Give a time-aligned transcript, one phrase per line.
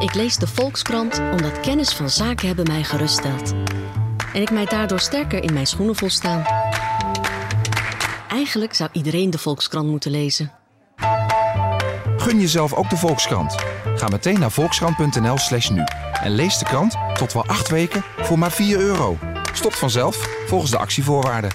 [0.00, 3.52] Ik lees de Volkskrant omdat kennis van zaken hebben mij geruststelt.
[4.32, 6.44] En ik mij daardoor sterker in mijn schoenen voel staan.
[8.28, 10.52] Eigenlijk zou iedereen de Volkskrant moeten lezen.
[12.16, 13.54] Gun jezelf ook de Volkskrant.
[13.94, 15.84] Ga meteen naar volkskrant.nl slash nu.
[16.22, 19.18] En lees de krant tot wel acht weken voor maar 4 euro.
[19.52, 21.50] Stopt vanzelf volgens de actievoorwaarden.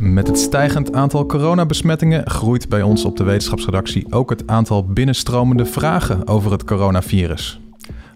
[0.00, 5.64] Met het stijgend aantal coronabesmettingen groeit bij ons op de wetenschapsredactie ook het aantal binnenstromende
[5.64, 7.60] vragen over het coronavirus.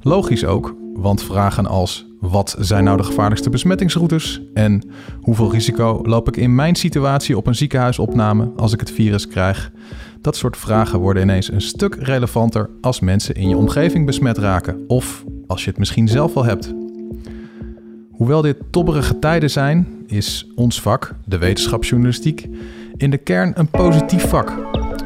[0.00, 4.88] Logisch ook, want vragen als wat zijn nou de gevaarlijkste besmettingsroutes en
[5.20, 9.70] hoeveel risico loop ik in mijn situatie op een ziekenhuisopname als ik het virus krijg,
[10.20, 14.84] dat soort vragen worden ineens een stuk relevanter als mensen in je omgeving besmet raken
[14.86, 16.74] of als je het misschien zelf wel hebt.
[18.16, 22.48] Hoewel dit tobberige tijden zijn, is ons vak, de wetenschapsjournalistiek,
[22.96, 24.52] in de kern een positief vak.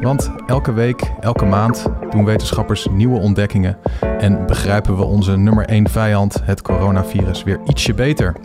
[0.01, 3.77] Want elke week, elke maand doen wetenschappers nieuwe ontdekkingen
[4.19, 8.35] en begrijpen we onze nummer één vijand, het coronavirus, weer ietsje beter.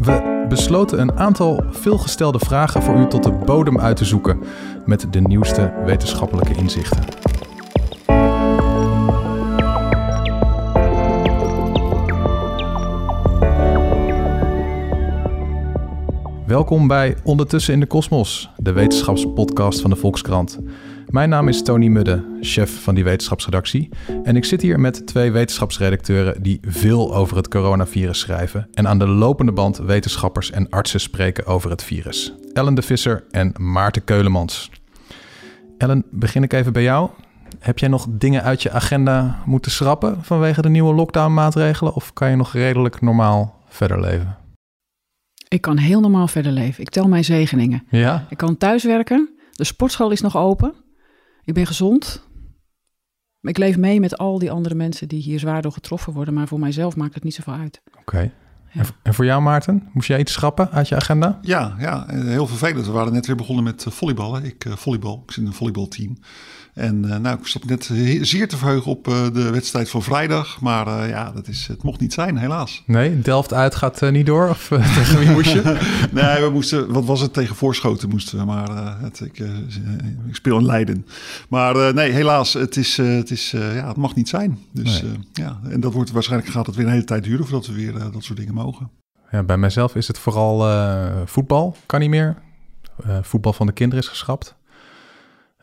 [0.00, 4.42] We besloten een aantal veelgestelde vragen voor u tot de bodem uit te zoeken
[4.84, 7.31] met de nieuwste wetenschappelijke inzichten.
[16.52, 20.58] Welkom bij Ondertussen in de Kosmos, de wetenschapspodcast van de Volkskrant.
[21.06, 23.88] Mijn naam is Tony Mudde, chef van die wetenschapsredactie.
[24.22, 28.68] En ik zit hier met twee wetenschapsredacteuren die veel over het coronavirus schrijven.
[28.72, 32.34] En aan de lopende band wetenschappers en artsen spreken over het virus.
[32.52, 34.70] Ellen de Visser en Maarten Keulemans.
[35.78, 37.10] Ellen, begin ik even bij jou.
[37.58, 41.94] Heb jij nog dingen uit je agenda moeten schrappen vanwege de nieuwe lockdown-maatregelen?
[41.94, 44.41] Of kan je nog redelijk normaal verder leven?
[45.52, 46.82] Ik kan heel normaal verder leven.
[46.82, 47.86] Ik tel mijn zegeningen.
[47.90, 48.26] Ja?
[48.28, 49.28] Ik kan thuiswerken.
[49.50, 50.74] De sportschool is nog open.
[51.44, 52.26] Ik ben gezond.
[53.40, 56.34] Ik leef mee met al die andere mensen die hier zwaar door getroffen worden.
[56.34, 57.82] Maar voor mijzelf maakt het niet zoveel uit.
[57.98, 58.32] Oké.
[58.72, 59.88] En, en voor jou, Maarten?
[59.92, 61.38] Moest jij iets schrappen uit je agenda?
[61.42, 62.86] Ja, ja, heel vervelend.
[62.86, 64.44] We waren net weer begonnen met eh, volleyballen.
[64.44, 65.22] Ik uh, volleybal.
[65.24, 66.16] Ik zit in een volleybalteam.
[66.74, 67.90] En uh, nou, ik stond net
[68.20, 70.60] zeer te verheugen op uh, de wedstrijd van vrijdag.
[70.60, 72.82] Maar uh, ja, dat is, het mocht niet zijn, helaas.
[72.86, 74.48] Nee, Delft uit gaat niet door?
[74.48, 75.62] Of tegen wie moest je?
[76.12, 78.44] nee, we moesten, wat was het, tegen Voorschoten moesten we.
[78.44, 79.38] Maar het, ik,
[80.28, 81.06] ik, speel in Leiden.
[81.48, 84.58] Maar nee, helaas, het, is, het, is, ja, het mag niet zijn.
[84.70, 85.18] Dus nee.
[85.32, 87.92] ja, en dat wordt waarschijnlijk gaat het weer een hele tijd duren voordat we weer
[87.92, 88.90] dat soort dingen mogen.
[89.30, 90.58] Ja, bij mijzelf is het vooral
[91.26, 92.36] voetbal, kan niet meer.
[93.22, 94.56] voetbal van de kinderen is geschrapt.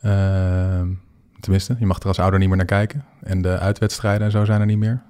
[0.02, 0.82] Uh,
[1.40, 3.06] tenminste, je mag er als ouder niet meer naar kijken.
[3.22, 5.02] En de uitwedstrijden en zo zijn er niet meer.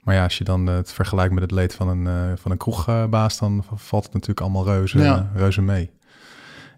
[0.00, 2.56] Maar ja, als je dan het vergelijkt met het leed van een, uh, van een
[2.56, 5.30] kroegbaas, dan valt het natuurlijk allemaal reuze, ja.
[5.34, 5.90] reuze mee.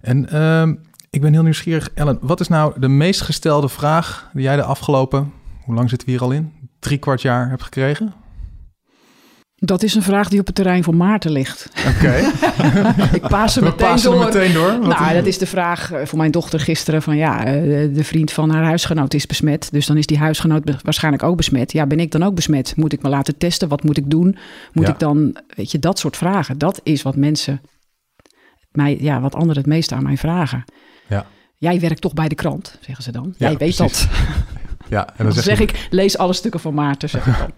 [0.00, 0.74] En uh,
[1.10, 4.62] ik ben heel nieuwsgierig, Ellen, wat is nou de meest gestelde vraag die jij de
[4.62, 5.32] afgelopen,
[5.64, 6.52] hoe lang zitten we hier al in?
[6.78, 8.14] Drie kwart jaar hebt gekregen?
[9.64, 11.68] Dat is een vraag die op het terrein van Maarten ligt.
[11.96, 12.14] Oké.
[13.18, 14.18] ik paas hem meteen door.
[14.24, 14.78] meteen door.
[14.78, 18.50] Wat Nou, dat is de vraag voor mijn dochter gisteren van ja, de vriend van
[18.50, 19.68] haar huisgenoot is besmet.
[19.72, 21.72] Dus dan is die huisgenoot waarschijnlijk ook besmet.
[21.72, 22.72] Ja, ben ik dan ook besmet?
[22.76, 23.68] Moet ik me laten testen?
[23.68, 24.36] Wat moet ik doen?
[24.72, 24.92] Moet Ja.
[24.92, 26.58] ik dan, weet je, dat soort vragen.
[26.58, 27.60] Dat is wat mensen,
[28.70, 30.64] mij, ja, wat anderen het meeste aan mij vragen.
[31.08, 31.26] Ja.
[31.56, 33.34] Jij werkt toch bij de krant, zeggen ze dan.
[33.36, 34.00] Ja, Jij weet precies.
[34.02, 34.08] dat.
[34.88, 37.50] Ja, en Dan dan zeg je- ik, lees alle stukken van Maarten, zeg ik dan.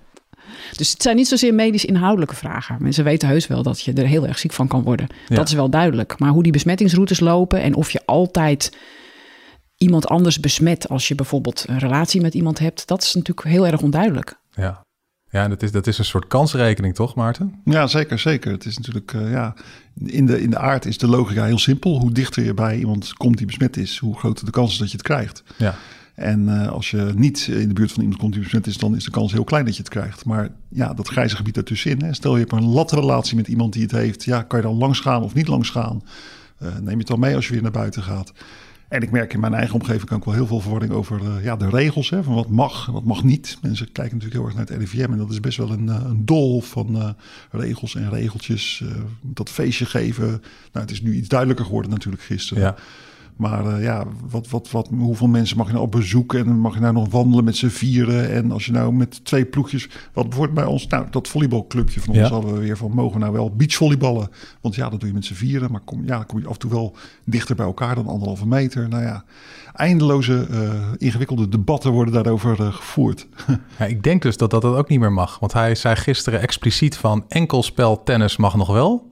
[0.76, 2.76] Dus het zijn niet zozeer medisch inhoudelijke vragen.
[2.80, 5.06] Mensen weten heus wel dat je er heel erg ziek van kan worden.
[5.28, 5.36] Ja.
[5.36, 6.18] Dat is wel duidelijk.
[6.18, 8.76] Maar hoe die besmettingsroutes lopen en of je altijd
[9.76, 13.66] iemand anders besmet als je bijvoorbeeld een relatie met iemand hebt, dat is natuurlijk heel
[13.66, 14.34] erg onduidelijk.
[14.50, 14.82] Ja,
[15.30, 17.60] ja en dat is, dat is een soort kansrekening, toch, Maarten?
[17.64, 18.52] Ja, zeker, zeker.
[18.52, 19.54] Het is natuurlijk, eh, ja,
[20.04, 21.98] in de, in de aard is de logica heel simpel.
[22.00, 24.90] Hoe dichter je bij iemand komt die besmet is, hoe groter de kans is dat
[24.90, 25.42] je het krijgt.
[25.56, 25.74] Ja.
[26.14, 29.10] En eh, als je niet in de buurt van iemand komt is, dan is de
[29.10, 30.24] kans heel klein dat je het krijgt.
[30.24, 32.02] Maar ja, dat grijze gebied daartussenin.
[32.02, 32.14] Hè.
[32.14, 34.24] Stel je hebt een latrelatie met iemand die het heeft.
[34.24, 36.02] Ja, kan je dan langs gaan of niet langs gaan?
[36.58, 38.32] Eh, neem je het dan mee als je weer naar buiten gaat?
[38.88, 41.56] En ik merk in mijn eigen omgeving ook wel heel veel verwarring over eh, ja,
[41.56, 42.10] de regels.
[42.10, 43.58] Hè, van wat mag, wat mag niet.
[43.62, 45.12] Mensen kijken natuurlijk heel erg naar het RIVM.
[45.12, 47.16] En dat is best wel een, een dol van
[47.50, 48.84] regels en regeltjes.
[49.20, 50.28] dat feestje geven.
[50.28, 50.40] Nou,
[50.72, 52.62] het is nu iets duidelijker geworden natuurlijk gisteren.
[52.62, 52.76] Ja.
[53.36, 56.74] Maar eh, ja, wat, wat, wat, hoeveel mensen mag je nou op bezoek en mag
[56.74, 58.30] je nou nog wandelen met z'n vieren?
[58.30, 62.08] En als je nou met twee ploegjes, wat bijvoorbeeld bij ons, nou dat volleybalclubje van
[62.14, 62.28] ons Ja.
[62.28, 64.28] hadden we weer van, mogen we nou wel beachvolleyballen?
[64.60, 66.52] Want ja, dat doe je met z'n vieren, maar kom, ja, dan kom je af
[66.52, 68.88] en toe wel dichter bij elkaar dan anderhalve meter.
[68.88, 69.24] Nou ja,
[69.74, 73.26] eindeloze eh, ingewikkelde debatten worden daarover eh, gevoerd.
[73.78, 75.38] Ja, ik denk dus dat dat ook niet meer mag.
[75.38, 79.10] Want hij zei gisteren expliciet van enkelspel tennis mag nog wel.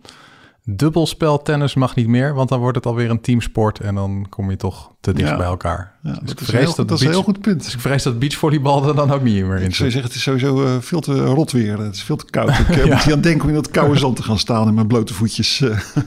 [0.64, 4.50] Dubbelspel tennis mag niet meer, want dan wordt het alweer een teamsport en dan kom
[4.50, 5.36] je toch te dicht Ja.
[5.36, 5.94] bij elkaar.
[6.02, 7.64] Ja, Dus dat ik is, heel, dat dat is een heel goed punt.
[7.64, 10.14] Dus ik vrees dat beachvolleybal er dan ook niet meer in Ik zou zeggen, het
[10.18, 11.78] is sowieso eh, veel te rot weer.
[11.78, 12.58] Het is veel te koud.
[12.58, 12.94] Ik eh, Ja.
[12.94, 15.14] moet hier aan denken om in dat koude zand te gaan staan in mijn blote
[15.14, 15.60] voetjes.
[15.60, 15.78] eh.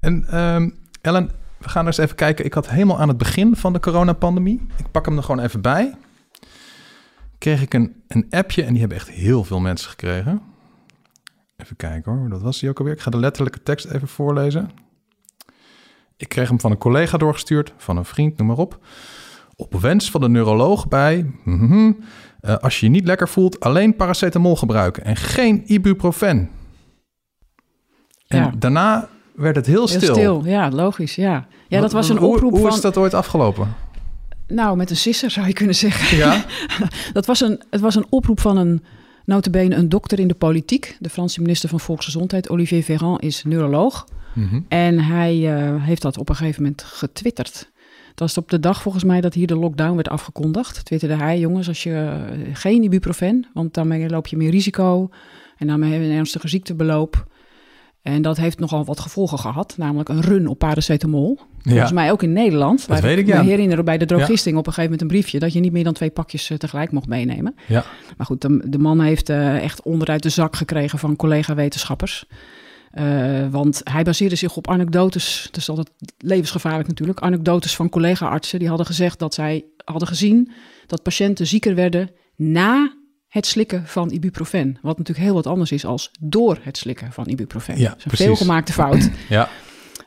[0.00, 0.70] En ehm,
[1.00, 2.44] Ellen, we gaan eens even kijken.
[2.44, 5.60] Ik had helemaal aan het begin van de coronapandemie, ik pak hem er gewoon even
[5.60, 5.94] bij,
[7.38, 10.42] kreeg ik een, een appje en die hebben echt heel veel mensen gekregen.
[11.62, 12.94] Even kijken hoor, dat was die ook alweer.
[12.94, 14.70] Ik ga de letterlijke tekst even voorlezen.
[16.16, 18.78] Ik kreeg hem van een collega doorgestuurd, van een vriend, noem maar op.
[19.56, 21.92] Op wens van de neuroloog bij, mhm,
[22.40, 26.28] eh, als je je niet lekker voelt, alleen paracetamol gebruiken en geen ibuprofen.
[28.26, 28.52] En Ja.
[28.58, 30.14] daarna werd het heel Heel stil.
[30.14, 30.42] stil.
[30.44, 31.46] ja, logisch, ja.
[31.68, 32.70] Ja, dat was een Hoe- oproep Hoe van...
[32.72, 33.74] is dat ooit afgelopen?
[34.46, 36.16] Nou, met een sisser zou je kunnen zeggen.
[36.18, 36.44] Ja?
[37.12, 38.84] Dat was een, het was een oproep van een,
[39.30, 40.96] notabene een dokter in de politiek.
[40.98, 44.06] De Franse minister van Volksgezondheid, Olivier Véran, is neuroloog.
[44.34, 44.60] Mhm.
[44.68, 47.70] En hij eh, heeft dat op een gegeven moment getwitterd.
[48.10, 50.84] Het was op de dag volgens mij dat hier de lockdown werd afgekondigd.
[50.84, 55.08] Twitterde hij, jongens, als je eh, geen ibuprofen, want daarmee loop je meer risico.
[55.56, 57.26] En daarmee heb je een ernstige ziektebeloop.
[58.02, 61.38] En dat heeft nogal wat gevolgen gehad, namelijk een run op paracetamol.
[61.58, 61.94] Volgens Ja.
[61.94, 62.88] mij ook in Nederland.
[62.88, 63.42] Dat weet ik, me ja.
[63.42, 65.38] herinneren bij de drogisting op een gegeven moment een briefje...
[65.38, 67.54] dat je niet meer dan twee pakjes eh, tegelijk mocht meenemen.
[67.66, 67.84] Ja.
[68.16, 72.24] Maar goed, de, de man heeft eh, echt onderuit de zak gekregen van collega-wetenschappers.
[72.90, 73.04] Eh,
[73.50, 78.58] want hij baseerde zich op anekdotes, het is altijd levensgevaarlijk natuurlijk, anekdotes van collega-artsen.
[78.58, 80.50] Die hadden gezegd dat zij hadden gezien
[80.86, 82.92] dat patiënten zieker werden na
[83.30, 84.78] het slikken van ibuprofen.
[84.82, 87.78] Wat natuurlijk heel wat anders is als door het slikken van ibuprofen.
[87.78, 88.26] Ja, dat is een precies.
[88.26, 89.10] veelgemaakte fout.
[89.28, 89.48] Ja.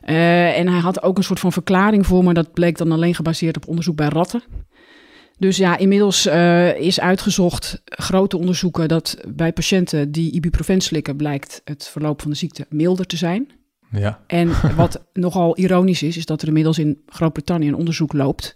[0.00, 3.14] Eh, en hij had ook een soort van verklaring voor, maar dat bleek dan alleen
[3.14, 4.42] gebaseerd op onderzoek bij ratten.
[5.38, 11.60] Dus ja, inmiddels eh, is uitgezocht, grote onderzoeken, dat bij patiënten die ibuprofen slikken blijkt
[11.64, 13.50] het verloop van de ziekte milder te zijn.
[13.90, 14.20] Ja.
[14.26, 18.52] En wat nogal ironisch is, is dat er inmiddels in Groot-Brittannië een onderzoek loopt,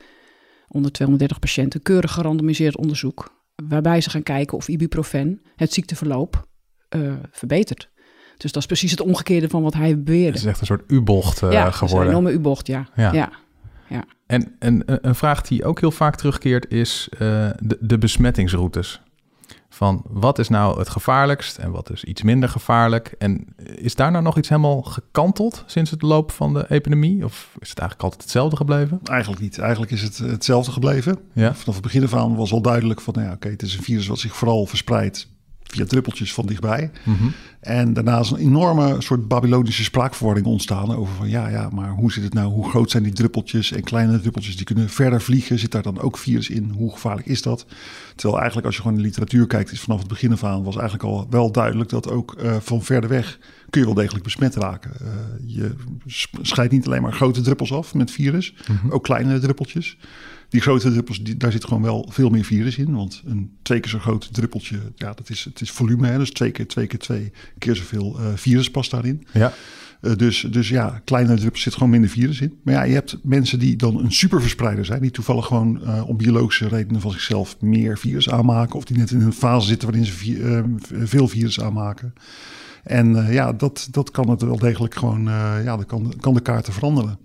[0.68, 6.46] onder 230 patiënten, keurig gerandomiseerd onderzoek, waarbij ze gaan kijken of ibuprofen het ziekteverloop
[6.88, 7.90] eh, verbetert.
[8.36, 10.38] Dus dat is precies het omgekeerde van wat hij Het beweerde.
[10.38, 12.08] is echt een soort U-bocht eh, ja, is een geworden.
[12.10, 12.88] enorme U-bocht, ja.
[12.96, 13.12] Ja.
[13.12, 13.32] ja.
[14.26, 19.00] En, en eh, een vraag die ook heel vaak terugkeert is de, de besmettingsroutes.
[19.78, 23.14] Van wat is nou het gevaarlijkst en wat is iets minder gevaarlijk?
[23.18, 27.24] En is daar nou nog iets helemaal gekanteld sinds het loop van de epidemie?
[27.24, 29.00] Of is het eigenlijk altijd hetzelfde gebleven?
[29.04, 29.58] Eigenlijk niet.
[29.58, 31.18] Eigenlijk is het hetzelfde gebleven.
[31.32, 31.54] Ja.
[31.54, 33.82] Vanaf het begin af aan was al duidelijk van, nou ja, oké, het is een
[33.82, 35.28] virus wat zich vooral verspreidt
[35.68, 36.90] via druppeltjes van dichtbij.
[37.04, 37.28] Mhm.
[37.60, 42.12] En daarna is een enorme soort Babylonische spraakverwarring ontstaan over van, ja, ja, maar hoe
[42.12, 42.52] zit het nou?
[42.52, 43.72] Hoe groot zijn die druppeltjes?
[43.72, 45.58] En kleine druppeltjes die kunnen verder vliegen.
[45.58, 46.72] Zit daar dan ook virus in?
[46.76, 47.66] Hoe gevaarlijk is dat?
[48.14, 50.62] Terwijl eigenlijk als je gewoon in de literatuur kijkt, is vanaf het begin af aan
[50.62, 53.38] was eigenlijk al wel duidelijk dat ook eh, van verder weg
[53.70, 54.90] kun je wel degelijk besmet raken.
[55.00, 55.06] Eh,
[55.46, 55.74] je
[56.42, 58.54] scheidt niet alleen maar grote druppels af met virus,
[58.90, 59.96] ook kleine druppeltjes.
[60.48, 62.94] Die grote druppels, die, daar zit gewoon wel veel meer virus in.
[62.94, 66.06] Want een twee keer zo groot druppeltje, ja, dat is, het is volume.
[66.06, 69.26] Hè, dus twee keer twee keer twee keer zoveel eh, virus past daarin.
[69.32, 69.52] Ja.
[70.00, 72.58] Eh, dus, dus ja, kleine druppels zit gewoon minder virus in.
[72.62, 75.00] Maar ja, je hebt mensen die dan een superverspreider zijn.
[75.02, 78.76] Die toevallig gewoon eh, om biologische redenen van zichzelf meer virus aanmaken.
[78.76, 80.62] Of die net in een fase zitten waarin ze vi-
[81.06, 82.14] veel virus aanmaken.
[82.84, 85.22] En ja, dat, dat kan het wel degelijk gewoon,
[85.64, 87.18] ja, dat kan, kan de kaarten veranderen.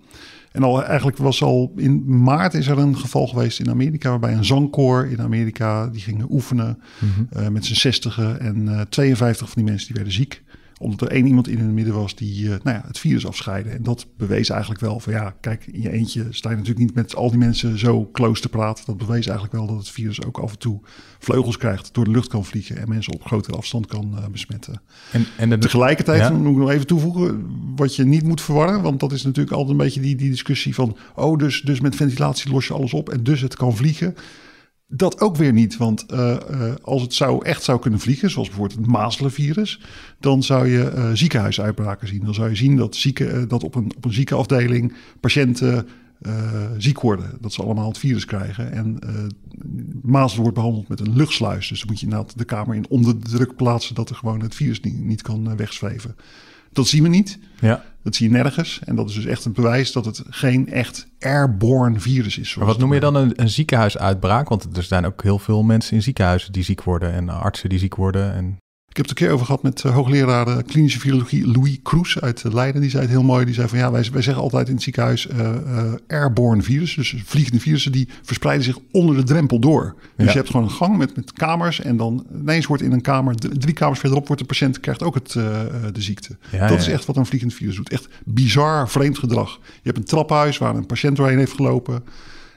[0.54, 4.32] En al eigenlijk was al in maart is er een geval geweest in Amerika waarbij
[4.34, 7.38] een zangkoor in Amerika die gingen oefenen Mhm.
[7.38, 10.42] eh, met z'n zestigen en eh 52 van die mensen die werden ziek
[10.84, 13.70] omdat er één iemand in het midden was die eh, nou ja, het virus afscheidde.
[13.70, 16.94] En dat bewees eigenlijk wel van ja, kijk, in je eentje sta je natuurlijk niet
[16.94, 18.84] met al die mensen zo close te praten.
[18.86, 20.80] Dat bewees eigenlijk wel dat het virus ook af en toe
[21.18, 24.80] vleugels krijgt, door de lucht kan vliegen en mensen op grotere afstand kan eh, besmetten.
[25.12, 26.30] En, en de, Tegelijkertijd Ja.
[26.30, 29.70] moet ik nog even toevoegen, wat je niet moet verwarren, want dat is natuurlijk altijd
[29.78, 33.08] een beetje die, die discussie van, oh, dus, dus met ventilatie los je alles op
[33.08, 34.14] en dus het kan vliegen.
[34.96, 38.48] Dat ook weer niet, want eh, eh, als het zou, echt zou kunnen vliegen, zoals
[38.48, 39.80] bijvoorbeeld het mazelenvirus,
[40.20, 42.24] dan zou je eh, ziekenhuisuitbraken zien.
[42.24, 45.88] Dan zou je zien dat, zieke, dat op, een, op een ziekenafdeling patiënten
[46.78, 47.38] ziek worden.
[47.40, 48.72] Dat ze allemaal het virus krijgen.
[48.72, 48.98] En
[50.02, 51.68] mazelen wordt behandeld met een luchtsluis.
[51.68, 54.40] Dus dan moet je inderdaad de kamer in onder de druk plaatsen dat er gewoon
[54.40, 56.16] het virus niet, niet kan wegzweven.
[56.74, 57.38] Dat zien we niet.
[57.60, 57.84] ja.
[58.02, 58.80] Dat zie je nergens.
[58.84, 62.54] En dat is dus echt een bewijs dat het geen echt airborne virus is.
[62.54, 64.48] Maar wat noem je dan een, een ziekenhuisuitbraak?
[64.48, 67.78] Want er zijn ook heel veel mensen in ziekenhuizen die ziek worden en artsen die
[67.78, 68.34] ziek worden.
[68.34, 68.58] En...
[68.94, 72.42] Ik heb het een keer over gehad met uh, hoogleraar klinische virologie Louis Kroes uit
[72.52, 72.80] Leiden.
[72.80, 73.44] Die zei het heel mooi.
[73.44, 75.28] Die zei van ja, wij, wij zeggen altijd in het ziekenhuis
[76.08, 77.00] airborne virussen.
[77.00, 79.94] Dus vliegende virussen die verspreiden zich onder de drempel door.
[80.16, 81.80] Dus je hebt gewoon een gang met, met kamers.
[81.80, 85.14] En dan ineens wordt in een kamer, drie kamers verderop, wordt de patiënt krijgt ook
[85.14, 86.36] het, de ziekte.
[86.50, 87.90] Ja, dat is echt wat een vliegend virus doet.
[87.90, 89.60] Echt bizar vreemd gedrag.
[89.62, 92.02] Je hebt een traphuis waar een patiënt doorheen heeft gelopen.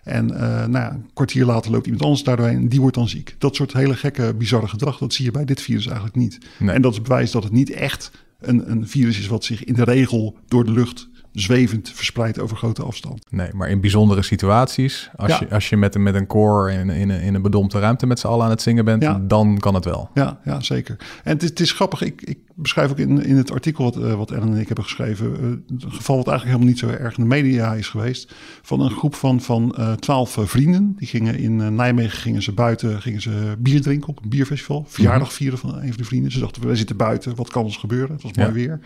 [0.07, 3.09] En uh, nou ja, een kwartier later loopt iemand anders daardoor en die wordt dan
[3.09, 3.35] ziek.
[3.37, 6.37] Dat soort hele gekke, bizarre gedrag, dat zie je bij dit virus eigenlijk niet.
[6.59, 9.73] En dat is bewijs dat het niet echt een, een virus is wat zich in
[9.73, 13.25] de regel door de lucht zwevend verspreid over grote afstand.
[13.29, 16.89] Nee, maar in bijzondere situaties, als, je, als je met, een, met een koor in,
[16.89, 19.85] in, in een bedompte ruimte met z'n allen aan het zingen bent, dan kan het
[19.85, 20.09] wel.
[20.13, 20.95] Ja, ja zeker.
[21.23, 23.97] En het is, het is grappig, ik, ik beschrijf ook in, in het artikel wat,
[23.97, 26.87] uh, wat Ellen en ik hebben geschreven, uh, een geval wat eigenlijk helemaal niet zo
[26.87, 30.93] erg in de media is geweest, van een groep van, van uh, twaalf vrienden.
[30.97, 35.33] Die gingen in Nijmegen, gingen ze buiten, gingen ze bier drinken op een bierfestival, verjaardag
[35.33, 36.31] vieren van een van de vrienden.
[36.31, 38.11] Ze dachten, we zitten buiten, wat kan ons gebeuren?
[38.11, 38.79] Het was mooi weer.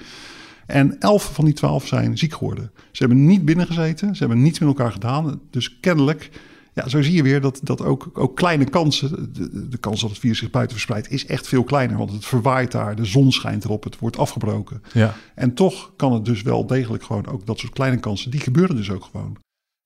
[0.71, 2.71] En elf van die twaalf zijn ziek geworden.
[2.91, 5.41] Ze hebben niet binnengezeten, ze hebben niets met elkaar gedaan.
[5.49, 6.29] Dus kennelijk,
[6.73, 10.09] ja, zo zie je weer dat, dat ook, ook kleine kansen, de, de kans dat
[10.09, 11.97] het virus zich buiten verspreidt, is echt veel kleiner.
[11.97, 14.83] Want het verwaait daar, de zon schijnt erop, het wordt afgebroken.
[14.93, 15.15] Ja.
[15.35, 18.75] En toch kan het dus wel degelijk gewoon ook dat soort kleine kansen, die gebeuren
[18.75, 19.37] dus ook gewoon.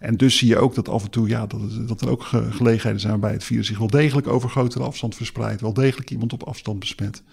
[0.04, 3.00] En dus zie je ook dat af en toe, ja, dat, dat er ook gelegenheden
[3.00, 6.44] zijn waarbij het virus zich wel degelijk over grotere afstand verspreidt, wel degelijk iemand op
[6.44, 7.24] afstand besmet.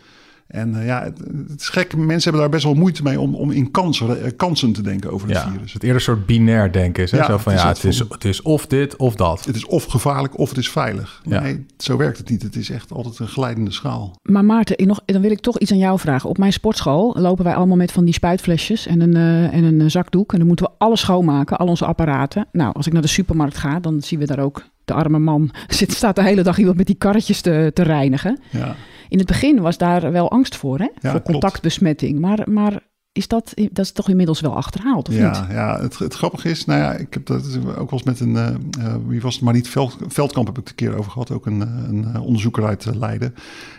[0.47, 1.19] En uh, ja, het,
[1.49, 1.97] het, is gek.
[1.97, 5.13] Mensen hebben daar best wel moeite mee om, om in kansen, uh, kansen te denken
[5.13, 5.73] over het ja, virus.
[5.73, 7.11] Het eerder een soort binair denken is.
[7.11, 7.17] Hè?
[7.19, 9.45] Ja, zo van, het ja, het is, het is of dit of dat.
[9.45, 11.23] Het is of gevaarlijk of het is veilig.
[11.25, 11.41] Ja.
[11.41, 12.43] Nee, zo werkt het niet.
[12.43, 14.17] Het is echt altijd een glijdende schaal.
[14.23, 16.29] Maar Maarten, nog, dan wil ik toch iets aan jou vragen.
[16.29, 19.91] Op mijn sportschool lopen wij allemaal met van die spuitflesjes en een, uh, en een
[19.91, 20.33] zakdoek.
[20.33, 22.47] En dan moeten we alles schoonmaken, al onze apparaten.
[22.53, 25.51] Nou, als ik naar de supermarkt ga, dan zien we daar ook de arme man.
[25.69, 28.39] Zit, staat de hele dag iemand met die karretjes te, te reinigen.
[28.51, 28.77] Ja.
[29.09, 31.11] In het begin was daar wel angst voor, hè?
[31.11, 32.19] voor contactbesmetting.
[32.19, 32.81] Maar, maar
[33.13, 35.51] is dat, dat is toch inmiddels wel achterhaald, of ja, niet?
[35.51, 38.35] Ja, het, het grappige is, nou ja, ik heb dat ook wel eens met een,
[38.35, 41.31] uh, wie was het, maar niet Veld, Veldkamp heb ik het een keer over gehad,
[41.31, 43.35] ook een, een onderzoeker uit Leiden.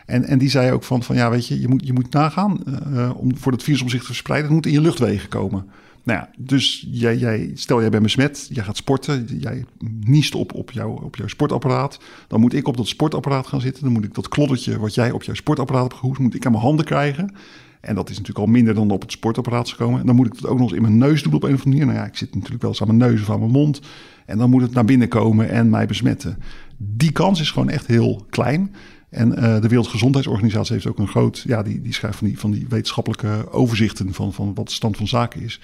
[0.06, 2.60] En, en die zei ook van, van ja, weet je, je moet, je moet nagaan
[2.88, 5.70] uh, om voor dat virus om zich te verspreiden, het moet in je luchtwegen komen.
[6.04, 9.66] Nou ja, dus jij, jij, stel jij bent besmet, jij gaat sporten, jij
[10.00, 12.00] niest op, op, jou, op jouw sportapparaat.
[12.28, 13.84] Dan moet ik op dat sportapparaat gaan zitten.
[13.84, 16.52] Dan moet ik dat kloddertje wat jij op jouw sportapparaat hebt gehoest, moet ik aan
[16.52, 17.34] mijn handen krijgen.
[17.82, 20.00] En dat is natuurlijk al minder dan op het sportapparaat gekomen.
[20.00, 21.66] En dan moet ik dat ook nog eens in mijn neus doen op een of
[21.66, 21.86] andere manier.
[21.86, 23.82] Nou ja, ik zit natuurlijk wel eens aan mijn neus of aan mijn mond.
[24.26, 26.38] En dan moet het naar binnen komen en mij besmetten.
[26.78, 28.76] Die kans is gewoon echt heel klein.
[29.14, 32.52] En uh, de Wereldgezondheidsorganisatie heeft ook een groot, ja, die, die schrijft van die, van
[32.52, 35.60] die wetenschappelijke overzichten van, van wat de stand van zaken is.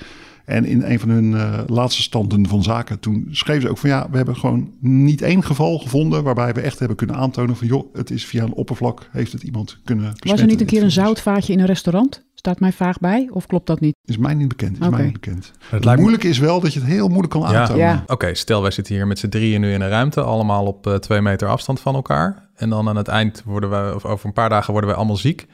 [0.45, 3.89] En in een van hun uh, laatste standen van zaken, toen schreven ze ook van
[3.89, 7.67] ja, we hebben gewoon niet één geval gevonden waarbij we echt hebben kunnen aantonen van
[7.67, 10.29] joh, het is via een oppervlak, heeft het iemand kunnen besmetten.
[10.29, 12.27] Was er niet een keer een zoutvaatje in een restaurant?
[12.39, 13.29] Staat mij vaag bij?
[13.31, 13.95] Of klopt dat niet?
[14.05, 14.79] Is mij niet bekend.
[14.79, 15.51] Is mij niet bekend.
[15.69, 17.85] Het, moeilijke is wel dat je het heel moeilijk kan aantonen.
[17.85, 18.03] Ja.
[18.07, 20.95] Oké, stel wij zitten hier met z'n drieën nu in een ruimte, allemaal op uh,
[20.95, 22.49] twee meter afstand van elkaar.
[22.55, 25.17] En dan aan het eind worden wij, of over een paar dagen worden wij allemaal
[25.17, 25.47] ziek.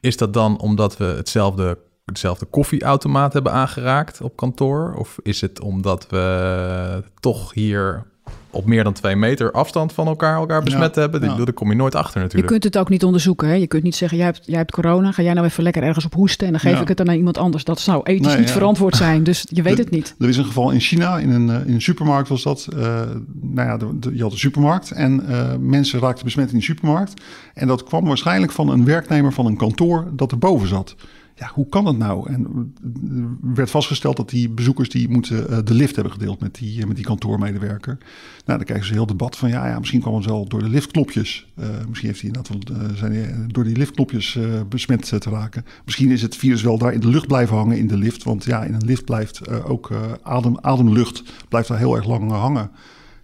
[0.00, 4.94] Is dat dan omdat we hetzelfde dezelfde koffieautomaat hebben aangeraakt op kantoor?
[4.94, 8.06] Of is het omdat we toch hier
[8.50, 11.22] op meer dan twee meter afstand van elkaar elkaar besmet hebben?
[11.22, 11.34] Ja.
[11.34, 12.52] Daar kom je nooit achter natuurlijk.
[12.52, 13.48] Je kunt het ook niet onderzoeken.
[13.48, 13.54] Hè?
[13.54, 16.04] Je kunt niet zeggen, jij hebt, jij hebt corona, ga jij nou even lekker ergens
[16.04, 17.64] op hoesten en dan geef ik het dan aan iemand anders.
[17.64, 20.14] Dat zou ethisch niet verantwoord zijn, dus je weet het niet.
[20.18, 22.68] Er is een geval in China, in een, eh, in een supermarkt was dat.
[22.74, 23.00] Uh,
[23.40, 27.22] nou ja, de, je had een supermarkt en uh, mensen raakten besmet in die supermarkt.
[27.54, 30.94] En dat kwam waarschijnlijk van een werknemer van een kantoor dat erboven zat
[31.40, 32.28] ja, hoe kan dat nou?
[32.32, 32.72] En
[33.10, 36.80] er werd vastgesteld dat die bezoekers die moeten uh, de lift hebben gedeeld met die,
[36.80, 37.98] uh, met die kantoormedewerker.
[38.44, 40.62] Nou, dan krijgen ze een heel debat van ja, ja misschien kwam het wel door
[40.62, 41.46] de liftknopjes.
[41.58, 45.64] Uh, misschien heeft hij inderdaad wel, zijn door die liftknopjes besmet te raken.
[45.84, 48.22] Misschien is het virus wel daar in de lucht blijven hangen in de lift.
[48.22, 49.90] Want ja, in een lift blijft ook
[50.22, 52.70] adem, ademlucht blijft daar heel erg lang hangen.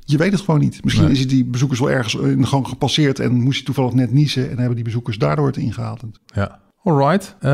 [0.05, 0.85] Je weet het gewoon niet.
[0.85, 1.15] Misschien nee.
[1.15, 4.51] is die bezoekers wel ergens in de gang gepasseerd en moest hij toevallig net niezen
[4.51, 6.03] en hebben die bezoekers daardoor het ingehaald.
[6.35, 6.61] Ja.
[6.87, 7.37] Alright.
[7.41, 7.51] Uh,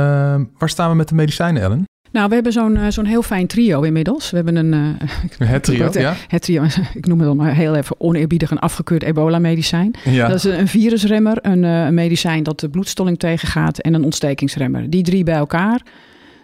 [0.59, 1.85] waar staan we met de medicijnen, Ellen?
[2.11, 4.31] Nou, we hebben zo'n uh, zo'n heel fijn trio inmiddels.
[4.31, 4.73] We hebben een...
[5.39, 6.15] Uh, het trio, het, ja.
[6.29, 6.63] Het trio,
[6.95, 9.95] ik noem het dan maar heel even oneerbiedig een afgekeurd ebola-medicijn.
[10.05, 10.29] Ja.
[10.29, 14.91] Dat is een virusremmer, een, uh, een medicijn dat de bloedstolling tegengaat en een ontstekingsremmer.
[14.91, 15.81] Die drie bij elkaar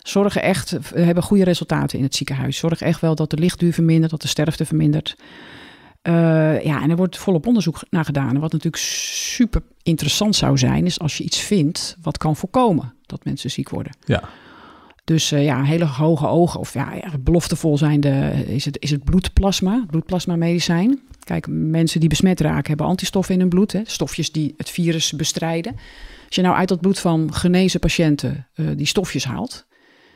[0.03, 2.57] zorgen echt, hebben goede resultaten in het ziekenhuis.
[2.57, 5.17] Zorgen echt wel dat de lichtduur vermindert, dat de sterfte vermindert.
[6.09, 8.35] Uh, ja, en er wordt volop onderzoek naar gedaan.
[8.35, 12.95] En wat natuurlijk super interessant zou zijn, is als je iets vindt wat kan voorkomen
[13.07, 13.97] dat mensen ziek worden.
[14.05, 14.29] Ja.
[15.05, 19.05] Dus uh, ja, hele hoge ogen, of ja, beloftevol zijn de, is, het, is het
[19.05, 21.01] bloedplasma, bloedplasma medicijn.
[21.25, 25.13] Kijk, mensen die besmet raken hebben antistoffen in hun bloed, hè, stofjes die het virus
[25.13, 25.73] bestrijden.
[26.27, 29.67] Als je nou uit dat bloed van genezen patiënten uh, die stofjes haalt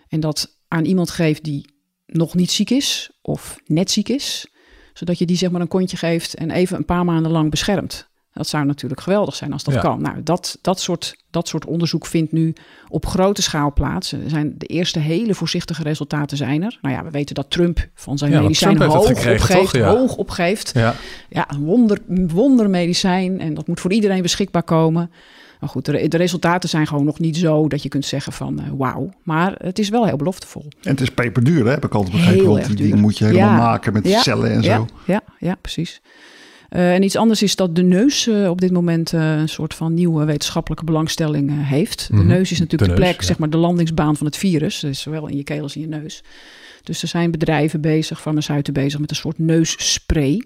[0.09, 1.75] en dat aan iemand geeft die
[2.07, 4.47] nog niet ziek is of net ziek is,
[4.93, 8.11] zodat je die zeg maar een kontje geeft en even een paar maanden lang beschermt.
[8.33, 10.03] Dat zou natuurlijk geweldig zijn als dat kan.
[10.03, 12.55] Nou, dat, dat, soort, dat soort onderzoek vindt nu
[12.89, 14.13] op grote schaal plaats.
[14.13, 16.79] Er zijn de eerste hele voorzichtige resultaten zijn er.
[16.83, 19.95] Nou ja, we weten dat Trump van zijn ja, medicijn hoog opgeeft, ja.
[19.95, 20.71] hoog opgeeft.
[20.75, 20.95] Ja,
[21.29, 25.11] ja een wonder, wondermedicijn en dat moet voor iedereen beschikbaar komen.
[25.63, 28.61] Maar goed, de, de, resultaten zijn gewoon nog niet zo dat je kunt zeggen van
[28.61, 29.11] uh, wauw.
[29.23, 30.65] Maar het is wel heel beloftevol.
[30.83, 31.71] En het is peperduur, hè?
[31.71, 32.47] heb ik altijd begrepen.
[32.47, 34.87] Want die dingen moet je helemaal maken met cellen en zo.
[35.07, 36.01] Ja, ja, precies.
[36.71, 39.75] Uh, en iets anders is dat de neus uh, op dit moment uh, een soort
[39.75, 42.07] van nieuwe wetenschappelijke belangstelling heeft.
[42.07, 42.29] De mm -hmm.
[42.29, 43.27] neus is natuurlijk de, de plek, ja.
[43.27, 44.81] zeg maar de landingsbaan van het virus.
[44.81, 46.23] Dus zowel in je keel als in je neus.
[46.83, 50.43] Dus er zijn bedrijven bezig, farmaceuten bezig met een soort neusspray.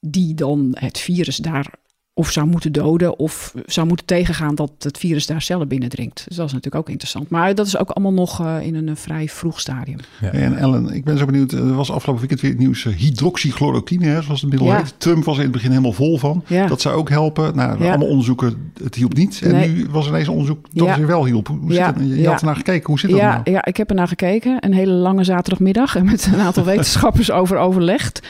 [0.00, 1.74] Die dan het virus daar
[2.16, 6.24] of zou moeten doden of zou moeten tegengaan dat het virus daar cellen binnendringt.
[6.28, 7.28] Dus dat is natuurlijk ook interessant.
[7.28, 9.98] Maar dat is ook allemaal nog uh, in een uh, vrij vroeg stadium.
[10.20, 10.30] Ja.
[10.30, 11.52] En Ellen, ik ben zo benieuwd.
[11.52, 14.76] Er was afgelopen weekend weer het nieuws uh, hydroxychloroquine, hè, zoals het middel ja.
[14.76, 14.94] heet.
[14.98, 16.44] Trump was in het begin helemaal vol van.
[16.46, 16.66] Ja.
[16.66, 17.56] Dat zou ook helpen.
[17.56, 17.88] Nou, ja.
[17.88, 19.40] allemaal onderzoeken, het hielp niet.
[19.42, 19.68] En nee.
[19.68, 21.48] nu was er ineens onderzoek dat het weer wel hielp.
[21.48, 21.94] Hoe zit het?
[21.98, 22.86] Je had ernaar gekeken.
[22.86, 23.50] Hoe zit dat ja, nou?
[23.50, 24.56] Ja, ik heb er naar gekeken.
[24.60, 28.20] Een hele lange zaterdagmiddag en met een aantal wetenschappers over overlegd.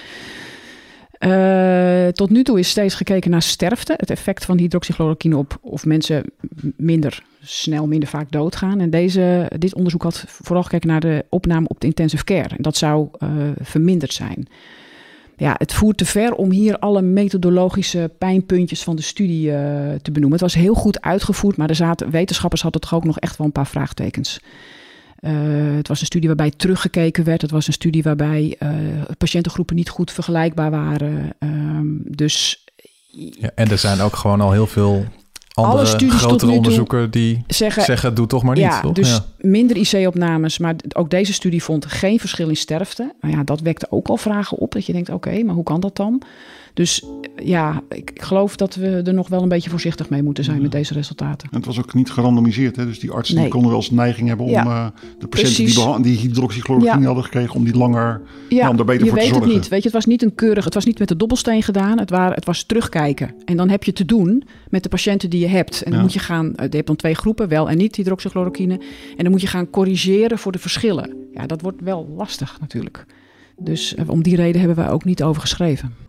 [1.27, 5.85] Uh, tot nu toe is steeds gekeken naar sterfte, het effect van hydroxychloroquine op of
[5.85, 6.25] mensen
[6.77, 8.81] minder snel, minder vaak doodgaan.
[8.81, 12.57] En deze, dit onderzoek had vooral gekeken naar de opname op de intensive care.
[12.57, 13.29] En dat zou uh,
[13.61, 14.47] verminderd zijn.
[15.37, 19.57] Ja, het voert te ver om hier alle methodologische pijnpuntjes van de studie uh,
[20.03, 20.33] te benoemen.
[20.33, 23.53] Het was heel goed uitgevoerd, maar zaten, wetenschappers hadden toch ook nog echt wel een
[23.53, 24.41] paar vraagtekens.
[25.25, 27.43] Uh, het was een studie waarbij teruggekeken werd.
[27.43, 28.71] Het was een studie waarbij uh,
[29.19, 31.33] patiëntengroepen niet goed vergelijkbaar waren.
[31.39, 32.65] Um, dus.
[33.41, 35.05] Ja, en er zijn ook gewoon al heel veel
[35.55, 38.65] andere grotere onderzoeken die zeggen, zeggen doe toch maar niet.
[38.65, 38.93] Ja, toch?
[38.93, 39.25] dus ja.
[39.39, 40.59] minder IC-opnames.
[40.59, 43.15] Maar ook deze studie vond geen verschil in sterfte.
[43.21, 44.73] Nou ja, dat wekte ook al vragen op.
[44.73, 46.23] Dat je denkt, oké, okay, maar hoe kan dat dan?
[46.75, 47.05] Dus
[47.43, 50.63] ja, ik geloof dat we er nog wel een beetje voorzichtig mee moeten zijn ja.
[50.63, 51.49] met deze resultaten.
[51.51, 52.87] En het was ook niet gerandomiseerd, hè?
[52.87, 53.45] dus die artsen nee.
[53.45, 54.65] die konden wel eens neiging hebben om ja.
[54.65, 54.87] uh,
[55.19, 57.07] de patiënten die, die hydroxychloroquine ja.
[57.07, 59.41] hadden gekregen, om die langer, ja, om daar beter voor te zorgen.
[59.41, 61.09] Je weet het niet, weet je, het was niet een keurig, het was niet met
[61.09, 63.35] de dobbelsteen gedaan, het, waren, het was terugkijken.
[63.45, 65.83] En dan heb je te doen met de patiënten die je hebt.
[65.83, 68.81] En dan moet je gaan, je hebt dan twee groepen, wel en niet hydroxychloroquine.
[69.17, 71.17] En dan moet je gaan corrigeren voor de verschillen.
[71.33, 73.07] Ja, dat wordt wel lastig natuurlijk.
[73.59, 76.05] Dus om die reden hebben we ook niet over geschreven.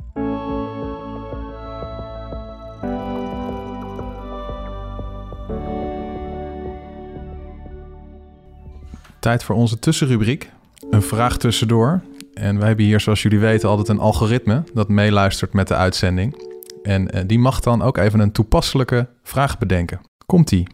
[9.26, 10.52] Tijd voor onze tussenrubriek.
[10.90, 12.02] Een vraag tussendoor.
[12.34, 16.36] En wij hebben hier, zoals jullie weten, altijd een algoritme dat meeluistert met de uitzending.
[16.84, 20.02] En uh, die mag dan ook even een toepasselijke vraag bedenken.
[20.26, 20.68] Komt-ie.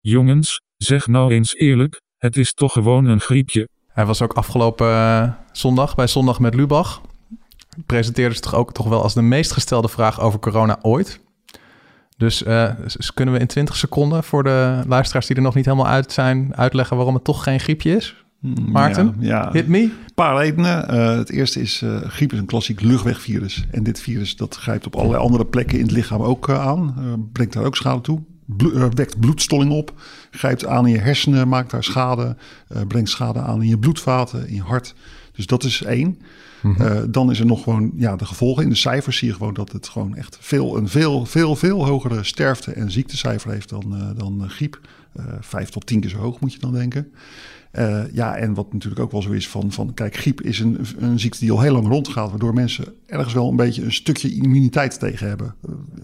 [0.00, 3.68] Jongens, zeg nou eens eerlijk, het is toch gewoon een griepje.
[3.86, 7.00] Hij was ook afgelopen uh, zondag bij Zondag met Lubach.
[7.86, 11.20] Presenteerde ze toch ook toch wel als de meest gestelde vraag over corona ooit.
[12.18, 12.70] Dus uh,
[13.14, 16.56] kunnen we in 20 seconden voor de luisteraars die er nog niet helemaal uit zijn,
[16.56, 18.24] uitleggen waarom het toch geen griepje is?
[18.66, 19.52] Maarten, ja, ja.
[19.52, 19.78] hit me.
[19.78, 20.94] Een paar redenen.
[20.94, 23.66] Uh, het eerste is, uh, griep is een klassiek luchtwegvirus.
[23.70, 26.94] En dit virus dat grijpt op allerlei andere plekken in het lichaam ook uh, aan.
[27.32, 28.22] brengt daar ook schade toe.
[28.44, 29.92] Blo wekt bloedstolling op.
[30.30, 32.36] Grijpt aan in je hersenen, maakt daar schade.
[32.88, 34.94] brengt schade aan in je bloedvaten, in je hart.
[35.32, 36.18] Dus dat is één.
[36.60, 36.76] -hmm.
[36.80, 38.62] uh, dan is er nog gewoon ja, de gevolgen.
[38.62, 41.86] In de cijfers zie je gewoon dat het gewoon echt veel, een veel, veel, veel
[41.86, 44.80] hogere sterfte- en ziektecijfer heeft dan, uh, dan uh, griep.
[45.40, 47.12] vijf tot tien keer zo hoog moet je dan denken.
[48.12, 51.18] ja, en wat natuurlijk ook wel zo is van, van kijk, griep is een, een
[51.18, 54.98] ziekte die al heel lang rondgaat, waardoor mensen ergens wel een beetje een stukje immuniteit
[54.98, 55.54] tegen hebben.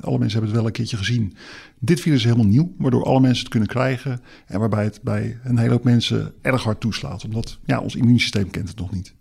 [0.01, 1.35] alle mensen hebben het wel een keertje gezien.
[1.79, 5.39] Dit virus is helemaal nieuw, waardoor alle mensen het kunnen krijgen en waarbij het bij
[5.45, 9.15] een hele hoop mensen erg hard toeslaat, omdat ja, ons immuunsysteem kent het nog niet.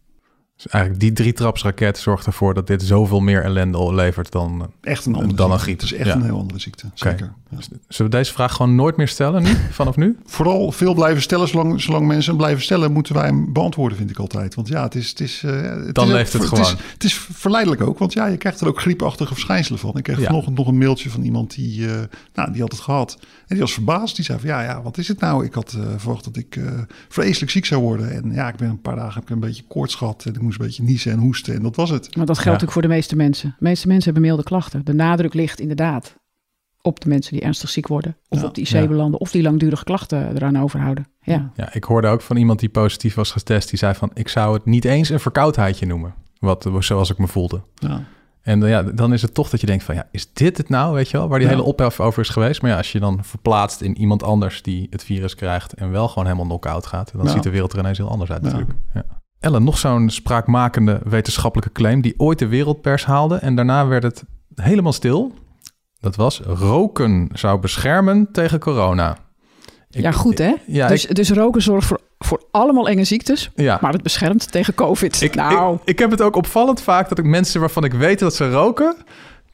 [0.63, 5.05] Dus eigenlijk die drie trapsraket zorgt ervoor dat dit zoveel meer ellende levert dan, echt
[5.05, 5.53] een andere dan ziekte.
[5.53, 5.79] een griep.
[5.81, 6.15] Het is echt ja.
[6.15, 7.15] een heel andere ziekte, zeker.
[7.15, 7.29] Okay.
[7.49, 7.77] Ja.
[7.87, 10.17] Zullen we deze vraag gewoon nooit meer stellen nu, vanaf nu?
[10.25, 14.09] Vooral veel blijven stellen, zolang, zolang mensen hem blijven stellen, moeten wij hem beantwoorden, vind
[14.09, 14.55] ik altijd.
[14.55, 15.09] Want ja, het is...
[15.09, 16.63] Het is, uh, het dan is leeft het gewoon.
[16.65, 19.97] Het is, het is, verleidelijk ook, want ja, je krijgt er ook griepachtige verschijnselen van.
[19.97, 20.25] Ik kreeg ja.
[20.25, 21.93] vanochtend nog een mailtje van iemand die, uh,
[22.33, 23.17] nou, die had het gehad.
[23.19, 24.15] En die was verbaasd.
[24.15, 25.45] Die zei van, ja, ja, wat is het nou?
[25.45, 26.59] Ik had uh, verwacht dat ik
[27.09, 28.11] vreselijk ziek zou worden.
[28.11, 30.41] En ja, ik ben een paar dagen heb ik een beetje koorts gehad en ik
[30.41, 31.53] moest een beetje niezen en hoesten.
[31.55, 32.15] En dat was het.
[32.15, 32.65] Maar dat geldt ja.
[32.65, 33.49] ook voor de meeste mensen.
[33.59, 34.85] De meeste mensen hebben milde klachten.
[34.85, 36.15] De nadruk ligt inderdaad
[36.81, 38.17] op de mensen die ernstig ziek worden.
[38.29, 38.45] Of Ja.
[38.47, 38.87] op de IC Ja.
[38.87, 39.19] belanden.
[39.19, 41.07] Of die langdurige klachten eraan overhouden.
[41.21, 41.51] Ja.
[41.55, 43.69] Ja, ik hoorde ook van iemand die positief was getest.
[43.69, 46.13] Die zei van, ik zou het niet eens een verkoudheidje noemen.
[46.39, 47.61] Wat, zoals ik me voelde.
[47.73, 48.03] Ja.
[48.41, 50.69] En eh, ja, dan is het toch dat je denkt van, ja, is dit het
[50.69, 51.27] nou, weet je wel?
[51.27, 51.53] Waar die Ja.
[51.53, 52.61] hele ophef over is geweest.
[52.61, 55.73] Maar ja, als je dan verplaatst in iemand anders die het virus krijgt...
[55.73, 57.11] en wel gewoon helemaal knock-out gaat...
[57.15, 57.31] dan Ja.
[57.31, 58.47] ziet de wereld er ineens heel anders uit Ja.
[58.51, 58.79] natuurlijk.
[58.93, 59.05] Ja.
[59.43, 62.01] Ellen, nog zo'n spraakmakende wetenschappelijke claim...
[62.01, 64.23] die ooit de wereldpers haalde en daarna werd het
[64.55, 65.33] helemaal stil.
[65.99, 69.17] Dat was, roken zou beschermen tegen corona.
[69.89, 70.53] Ik- ja, goed hè?
[70.67, 73.51] Ja, dus, dus roken zorgt voor, voor allemaal enge ziektes.
[73.55, 73.77] ja.
[73.81, 75.21] Maar het beschermt tegen COVID.
[75.21, 78.19] Ik, nou, ik, ik heb het ook opvallend vaak dat ik mensen waarvan ik weet
[78.19, 78.95] dat ze roken,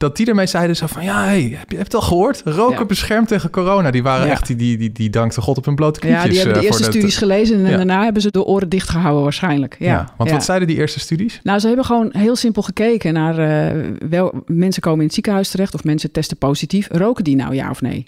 [0.00, 2.42] dat die ermee zeiden zo van, ja, hey, heb, je, heb je het al gehoord?
[2.44, 2.84] Roken Ja.
[2.84, 3.90] beschermt tegen corona.
[3.90, 4.32] Die waren Ja.
[4.32, 6.22] echt, die, die, die, die dankte God op hun blote knietjes.
[6.22, 9.22] ja, die hebben de eh, eerste studies gelezen en daarna hebben ze de oren dichtgehouden
[9.22, 9.76] waarschijnlijk.
[9.78, 11.40] Ja, Ja, want wat zeiden die eerste studies?
[11.42, 15.48] Nou, ze hebben gewoon heel simpel gekeken naar eh, wel mensen komen in het ziekenhuis
[15.50, 16.88] terecht of mensen testen positief.
[16.90, 18.06] Roken die nou ja of nee?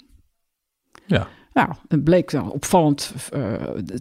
[1.05, 1.27] Ja.
[1.53, 3.41] Nou, het bleek dan opvallend eh,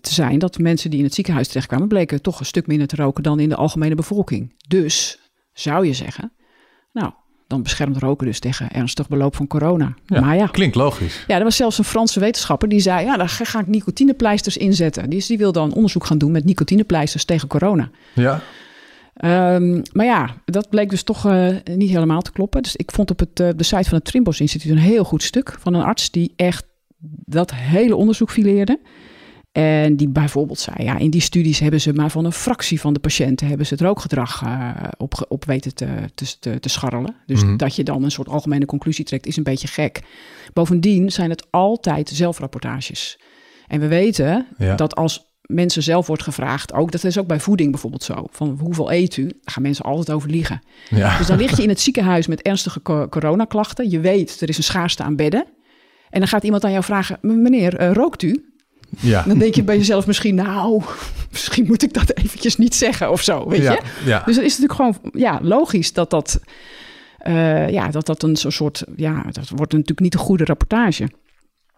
[0.01, 2.97] te zijn dat mensen die in het ziekenhuis terechtkwamen, bleken toch een stuk minder te
[2.97, 4.55] roken dan in de algemene bevolking.
[4.69, 5.19] Dus
[5.53, 6.33] zou je zeggen,
[7.53, 9.95] dan beschermt roken dus tegen ernstig beloop van corona.
[10.07, 10.21] Ja.
[10.21, 11.25] Maar ja, Klinkt logisch.
[11.27, 14.57] ja, er was zelfs een Franse wetenschapper die zei, ja, daar ga ga ik nicotinepleisters
[14.57, 15.11] inzetten.
[15.11, 17.91] Dus die wil dan onderzoek gaan doen met nicotinepleisters tegen corona.
[18.13, 18.41] Ja.
[19.15, 22.63] Ehm, maar ja, dat bleek dus toch eh, niet helemaal te kloppen.
[22.63, 25.23] Dus ik vond op het, eh, de site van het Trimbos Instituut een heel goed
[25.23, 26.65] stuk van een arts die echt
[27.25, 28.79] dat hele onderzoek fileerde.
[29.53, 32.93] En die bijvoorbeeld zei, ja, in die studies hebben ze maar van een fractie van
[32.93, 35.89] de patiënten hebben ze het rookgedrag eh, op, op weten te,
[36.41, 37.15] te, te, scharrelen.
[37.27, 37.57] Dus Mhm.
[37.57, 40.01] dat je dan een soort algemene conclusie trekt, is een beetje gek.
[40.53, 43.19] Bovendien zijn het altijd zelfrapportages.
[43.67, 44.75] En we weten Ja.
[44.75, 48.57] dat als mensen zelf wordt gevraagd, ook dat is ook bij voeding bijvoorbeeld zo, van
[48.61, 50.61] hoeveel eet u, daar gaan mensen altijd over liegen.
[50.91, 51.19] Ja.
[51.19, 53.91] Dus dan lig je in het ziekenhuis met ernstige co- coronaklachten.
[53.91, 55.45] Je weet, er is een schaarste aan bedden.
[56.11, 58.52] En dan gaat iemand aan jou vragen, "M- meneer, eh, rookt u?
[59.01, 59.23] Ja.
[59.23, 60.83] Dan denk je bij jezelf misschien, nou,
[61.33, 63.73] misschien moet ik dat eventjes niet zeggen of zo, weet ja.
[63.73, 63.81] je?
[64.05, 64.23] Ja.
[64.25, 66.41] Dus het is natuurlijk gewoon ja, logisch dat dat,
[67.19, 71.09] eh, ja, dat dat een soort, ja, dat wordt natuurlijk niet een goede rapportage.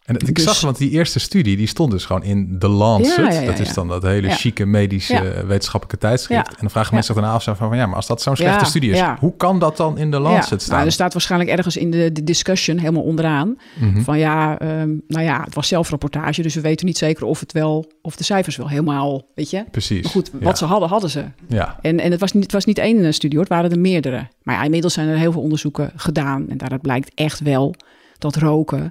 [0.05, 3.17] En ik Dus- zag, want die eerste studie, die stond dus gewoon in The Lancet.
[3.17, 5.47] Ja, ja, ja, dat is dan dat hele chique medische Ja.
[5.47, 6.49] wetenschappelijke tijdschrift.
[6.49, 8.91] En dan vragen mensen zich daarna af van, ja, maar als dat zo'n slechte studie
[8.91, 10.75] is, hoe kan dat dan in The Lancet ja, staan?
[10.75, 14.01] nou, er staat waarschijnlijk ergens in de, de discussion helemaal onderaan Mhm.
[14.01, 17.53] van ja, ehm, nou ja, het was zelfrapportage, dus we weten niet zeker of het
[17.53, 19.65] wel, of de cijfers wel helemaal, weet je.
[19.71, 20.03] Precies.
[20.03, 21.25] Maar goed, wat ze hadden, hadden ze.
[21.49, 23.71] Ja, En, en het, was niet, het was niet één eh, studie hoor, het waren
[23.71, 24.29] er meerdere.
[24.43, 26.49] Maar ja, inmiddels zijn er heel veel onderzoeken gedaan.
[26.49, 27.75] En daaruit blijkt echt wel
[28.19, 28.91] dat roken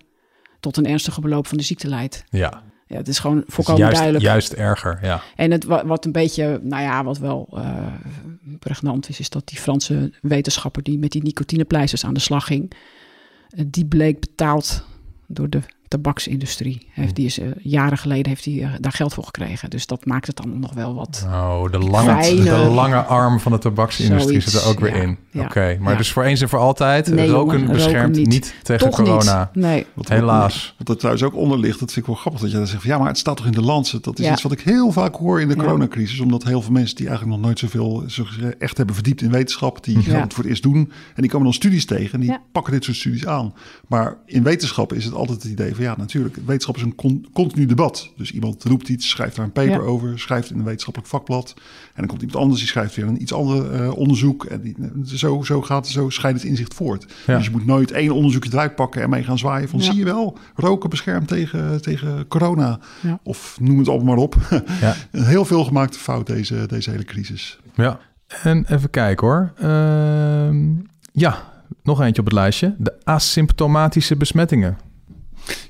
[0.64, 2.24] tot een ernstige beloop van de ziekte leidt.
[2.30, 2.64] ja.
[2.88, 4.26] Ja, het is gewoon Dus volkomen juist, duidelijk.
[4.26, 5.22] juist erger, ja.
[5.36, 7.88] En het, wa- wat een beetje, nou ja, wat wel eh,
[8.60, 12.72] pregnant is, is dat die Franse wetenschapper die met die nicotinepleisters aan de slag ging,
[13.50, 14.86] eh, die bleek betaald
[15.28, 15.60] door de
[15.98, 16.88] tabaksindustrie.
[16.92, 19.70] Heeft, die is, eh, jaren geleden heeft hij eh, daar geld voor gekregen.
[19.70, 21.26] Dus dat maakt het dan nog wel wat.
[21.28, 25.02] Oh, de lange, de lange arm van de tabaksindustrie Zoiets, zit er ook weer ja,
[25.02, 25.18] in.
[25.32, 25.98] ja, Oké, maar ja.
[25.98, 28.28] dus voor eens en voor altijd, Nee, roken jongen, beschermt roken niet.
[28.28, 28.54] niet.
[28.64, 29.50] tegen Toch corona.
[29.54, 29.64] niet.
[29.64, 29.86] Nee.
[29.94, 30.76] Wat, Helaas.
[30.78, 32.82] Wat er trouwens ook onder ligt, dat vind ik wel grappig dat jij dan zegt
[32.82, 34.04] van ja, maar het staat toch in de Lancet.
[34.04, 34.32] Dat is Ja.
[34.32, 35.62] iets wat ik heel vaak hoor in de Ja.
[35.64, 36.20] coronacrisis.
[36.20, 39.84] Omdat heel veel mensen die eigenlijk nog nooit zoveel zich echt hebben verdiept in wetenschap,
[39.84, 40.22] die gaan Ja.
[40.22, 40.92] het voor het eerst doen.
[41.16, 42.42] En die komen dan studies tegen en die Ja.
[42.52, 43.54] pakken dit soort studies aan.
[43.88, 47.26] Maar in wetenschap is het altijd het idee van ja, natuurlijk, wetenschap is een con-
[47.34, 48.10] continu debat.
[48.18, 49.78] Dus iemand roept iets, schrijft daar een paper Ja.
[49.80, 51.54] over, schrijft in een wetenschappelijk vakblad.
[51.58, 51.62] En
[51.96, 54.46] dan komt iemand anders, die schrijft weer een iets ander eh, onderzoek.
[54.46, 57.06] En die, zo, zo gaat zo scheidt het inzicht voort.
[57.28, 57.36] Ja.
[57.38, 59.86] Dus je moet nooit één onderzoekje eruit pakken en mee gaan zwaaien van Ja.
[59.86, 62.80] zie je wel, roken beschermt tegen, tegen corona.
[63.02, 63.20] Ja.
[63.24, 64.36] Of noem het allemaal maar op.
[65.12, 67.60] Heel veel gemaakte fout deze, deze hele crisis.
[67.76, 68.00] Ja.
[68.44, 69.54] En even kijken hoor.
[69.60, 70.66] Ehm,
[71.12, 71.52] ja,
[71.84, 72.76] nog eentje op het lijstje.
[72.78, 74.78] De asymptomatische besmettingen.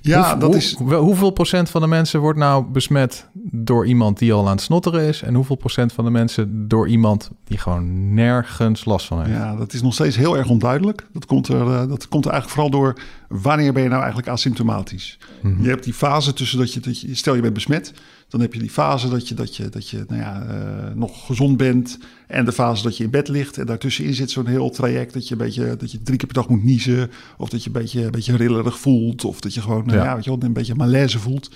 [0.06, 0.78] Ja, Hoe- dat hoe- is...
[0.86, 4.62] wel- hoeveel procent van de mensen wordt nou besmet door iemand die al aan het
[4.62, 5.22] snotteren is?
[5.22, 9.38] En hoeveel procent van de mensen door iemand die gewoon nergens last van heeft?
[9.38, 11.08] Ja, dat is nog steeds heel erg onduidelijk.
[11.13, 12.94] Dat komt er, eh, dat komt er eigenlijk vooral door
[13.28, 15.18] wanneer ben je nou eigenlijk asymptomatisch.
[15.42, 15.63] Mhm.
[15.63, 17.94] Je hebt die fase tussen dat je, dat je, stel je bent besmet,
[18.34, 21.26] dan heb je die fase dat je, dat je, dat je nou ja, eh, nog
[21.26, 23.58] gezond bent en de fase dat je in bed ligt.
[23.58, 26.36] En daartussenin zit zo'n heel traject dat je, een beetje, dat je drie keer per
[26.36, 29.62] dag moet niezen of dat je een beetje, een beetje rillerig voelt of dat je
[29.62, 30.04] gewoon nou Ja.
[30.04, 30.15] ja.
[30.15, 31.52] weet je wel, een beetje malaise voelt.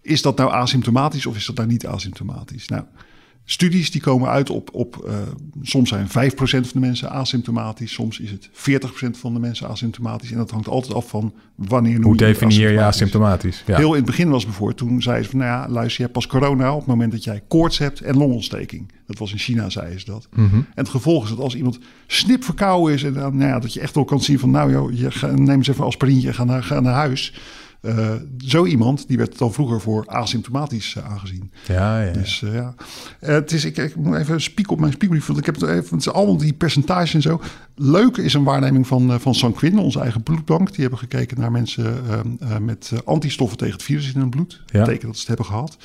[0.00, 2.68] Is dat nou asymptomatisch of is dat nou niet asymptomatisch?
[2.68, 2.84] Nou,
[3.44, 5.14] studies die komen uit op, op uh,
[5.62, 10.30] soms zijn 5% van de mensen asymptomatisch, soms is het 40% van de mensen asymptomatisch.
[10.30, 13.62] En dat hangt altijd af van wanneer Hoe definieer je asymptomatisch?
[13.66, 13.76] Ja.
[13.76, 16.12] Heel in het begin was bijvoorbeeld, toen zei ze van, nou ja, luister, je hebt
[16.12, 18.92] pas corona op het moment dat jij koorts hebt en longontsteking.
[19.06, 20.28] Dat was in China, zei ze dat.
[20.34, 20.54] Mhm.
[20.54, 23.72] En het gevolg is dat als iemand snip verkouden is en dan, nou ja, dat
[23.72, 26.44] je echt wel kan zien van, nou joh, je, neem eens even aspirintje en ga
[26.44, 27.32] naar, ga naar huis.
[27.84, 31.52] Uh, zo iemand, die werd dan vroeger voor asymptomatisch uh, aangezien.
[31.66, 32.12] Ja, ja.
[32.12, 32.74] Dus uh, ja.
[33.20, 35.96] het is, ik, ik, moet even spiek op mijn spiekbrief, want ik heb het even,
[35.96, 37.40] het is allemaal die percentages en zo.
[37.74, 40.72] Leuk is een waarneming van, van Sanquin, onze eigen bloedbank.
[40.72, 42.02] Die hebben gekeken naar mensen
[42.60, 44.62] met antistoffen tegen het virus in hun bloed.
[44.66, 45.76] Dat betekent dat ze het hebben gehad.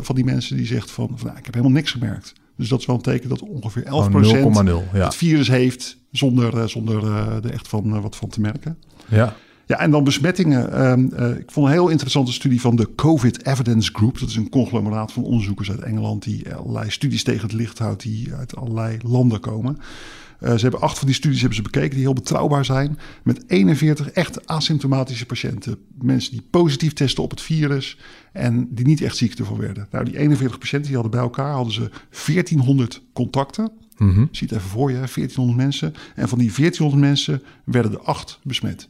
[0.00, 2.32] 11% van die mensen die zegt van, van nou, ik heb helemaal niks gemerkt.
[2.56, 5.04] Dus dat is wel een teken dat ongeveer 11% oh, 0,0 ja.
[5.04, 7.04] het virus heeft zonder, zonder
[7.44, 8.78] er echt van, wat van te merken.
[9.08, 9.36] Ja.
[9.70, 10.90] Ja, en dan besmettingen.
[10.90, 14.18] Um, uh, ik vond een heel interessante studie van de COVID Evidence Group.
[14.18, 18.02] Dat is een conglomeraat van onderzoekers uit Engeland die allerlei studies tegen het licht houdt
[18.02, 19.78] die uit allerlei landen komen.
[20.40, 22.98] Uh, ze hebben acht van die studies hebben ze bekeken die heel betrouwbaar zijn.
[23.22, 25.78] Met 41 echt asymptomatische patiënten.
[26.02, 27.98] Mensen die positief testen op het virus
[28.32, 29.88] en die niet echt ziek ervan werden.
[29.90, 31.90] Nou, die 41 patiënten die hadden bij elkaar hadden ze
[32.26, 33.70] 1400 contacten.
[33.96, 34.28] Mm -hmm.
[34.30, 35.94] Zie het even voor je, 1400 mensen.
[36.14, 38.88] En van die 1400 mensen werden er acht besmet.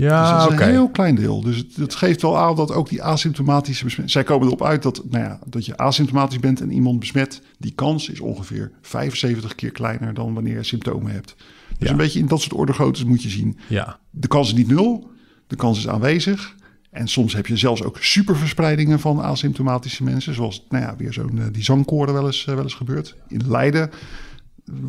[0.00, 1.40] Ja, dus dat is een heel klein deel.
[1.40, 4.10] Dus het, het, geeft wel aan dat ook die asymptomatische besmet...
[4.10, 7.42] Zij komen erop uit dat, nou ja, dat je asymptomatisch bent en iemand besmet.
[7.58, 11.34] Die kans is ongeveer 75 keer kleiner dan wanneer je symptomen hebt.
[11.78, 11.90] Dus Ja.
[11.90, 13.58] een beetje in dat soort orde groottes moet je zien.
[13.68, 15.10] Ja, De kans is niet nul,
[15.46, 16.54] de kans is aanwezig.
[16.90, 20.34] En soms heb je zelfs ook superverspreidingen van asymptomatische mensen.
[20.34, 23.16] Zoals nou ja, weer zo'n eh, die zangkoorden wel eens, eh, wel eens gebeurd.
[23.28, 23.90] In Leiden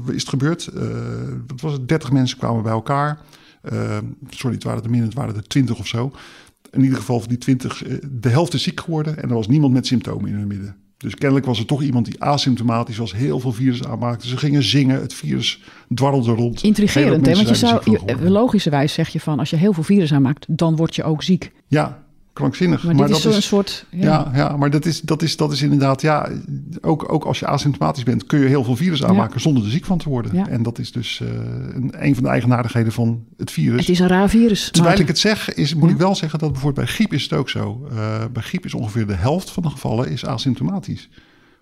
[0.07, 0.67] is het gebeurd.
[0.67, 0.83] Eh,
[1.47, 1.87] wat was het?
[1.87, 3.19] 30 mensen kwamen bij elkaar.
[3.61, 3.97] Eh,
[4.29, 6.11] sorry, het waren er minder, het waren er 20 of zo.
[6.71, 9.17] In ieder geval van die 20, eh, de helft is ziek geworden.
[9.17, 10.75] En er was niemand met symptomen in hun midden.
[10.97, 14.27] Dus kennelijk was er toch iemand die asymptomatisch was, heel veel virus aanmaakte.
[14.27, 15.61] Ze gingen zingen, het virus
[15.93, 16.63] dwarrelde rond.
[16.63, 17.35] Intrigerend, hè?
[17.35, 20.75] Want je zou, er logischerwijs zeg je van, als je heel veel virus aanmaakt, dan
[20.75, 21.51] word je ook ziek.
[21.67, 22.03] Ja,
[22.41, 22.83] krankzinnig.
[22.83, 23.85] Maar, Maar, dit is dat is, soort...
[23.89, 24.03] Ja.
[24.03, 26.29] ja, ja, maar dat is, dat, is, dat is inderdaad, ja,
[26.81, 29.85] ook, ook als je asymptomatisch bent, kun je heel veel virus aanmaken zonder er ziek
[29.85, 30.35] van te worden.
[30.35, 30.47] Ja.
[30.47, 31.27] En dat is dus eh,
[31.75, 33.79] een, een van de eigenaardigheden van het virus.
[33.79, 34.71] Het is een raar virus.
[34.71, 37.33] Terwijl ik het zeg, is, moet ik wel zeggen dat bijvoorbeeld bij griep is het
[37.33, 37.87] ook zo.
[37.91, 41.09] Eh, bij griep is ongeveer de helft van de gevallen is asymptomatisch.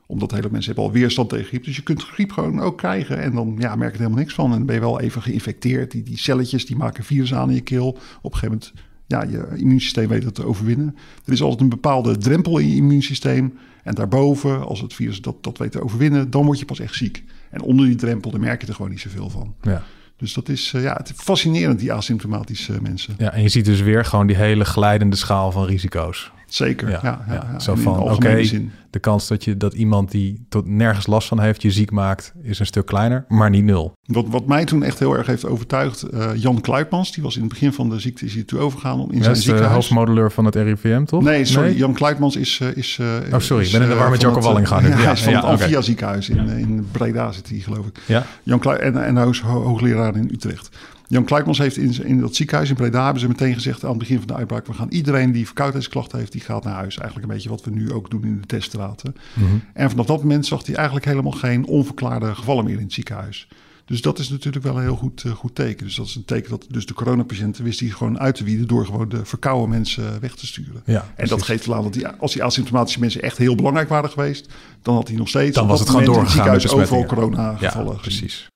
[0.07, 1.63] Omdat hele mensen hebben al weerstand tegen griep.
[1.63, 3.21] Dus je kunt griep gewoon ook krijgen.
[3.21, 4.45] En dan ja, merk je er helemaal niks van.
[4.45, 5.91] En dan ben je wel even geïnfecteerd.
[5.91, 7.87] Die, die celletjes die maken virus aan in je keel.
[8.21, 8.73] Op een gegeven moment,
[9.09, 10.95] ja, je immuunsysteem weet dat te overwinnen.
[11.25, 13.57] Er is altijd een bepaalde drempel in je immuunsysteem.
[13.83, 16.95] En daarboven, als het virus dat, dat weet te overwinnen, dan word je pas echt
[16.95, 17.23] ziek.
[17.49, 19.55] En onder die drempel, dan merk je er gewoon niet zoveel van.
[19.61, 19.83] ja.
[20.17, 23.15] Dus dat is, eh, ja, het is fascinerend, die asymptomatische mensen.
[23.17, 26.31] ja, en je ziet dus weer gewoon die hele glijdende schaal van risico's.
[26.49, 27.21] Zeker, Ja, ja.
[27.27, 27.47] ja, ja.
[27.51, 27.59] ja.
[27.59, 28.41] Zo van, de oké,
[28.89, 32.33] de kans dat, je, dat iemand die tot nergens last van heeft je ziek maakt,
[32.43, 33.93] is een stuk kleiner, maar niet nul.
[34.03, 37.41] Wat, wat mij toen echt heel erg heeft overtuigd, eh, Jan Kluitmans, die was in
[37.41, 39.73] het begin van de ziekte is hij toe overgegaan om in zijn is de ziekenhuis.
[39.73, 41.23] hoofdmodelleur van het RIVM, toch?
[41.23, 42.59] Nee, sorry, Jan Kluitmans is...
[42.61, 44.63] eh, is eh, Oh, sorry, is, ik ben in de war met van Jocko het,
[44.63, 45.01] eh, Wallinga nu.
[45.03, 45.61] Ja, Ja, van ja, het.
[45.61, 47.99] Amphia ziekenhuis in, in Breda zit hij, geloof ik.
[48.05, 50.69] Ja, Jan Kluit, en, en hoogleraar in Utrecht.
[51.09, 53.99] Jan Kluitmans heeft in, in dat ziekenhuis in Breda hebben ze meteen gezegd aan het
[53.99, 56.97] begin van de uitbraak: we gaan iedereen die verkoudheidsklachten heeft, die gaat naar huis.
[56.97, 59.15] Eigenlijk een beetje wat we nu ook doen in de teststraten.
[59.33, 59.45] Mhm.
[59.73, 63.47] En vanaf dat moment zag hij eigenlijk helemaal geen onverklaarde gevallen meer in het ziekenhuis.
[63.85, 65.85] Dus dat is natuurlijk wel een heel goed, eh, goed teken.
[65.85, 68.67] Dus dat is een teken dat dus de coronapatiënten wist hij gewoon uit te wieden
[68.67, 70.81] door gewoon de verkouden mensen weg te sturen.
[70.85, 73.89] ja En dat geeft wel aan dat die, als die asymptomatische mensen echt heel belangrijk
[73.89, 76.89] waren geweest, dan had hij nog steeds Dan was het gewoon in doorgegaan met ziekenhuis
[76.89, 77.93] overal corona gevallen.
[77.93, 78.47] Ja, precies.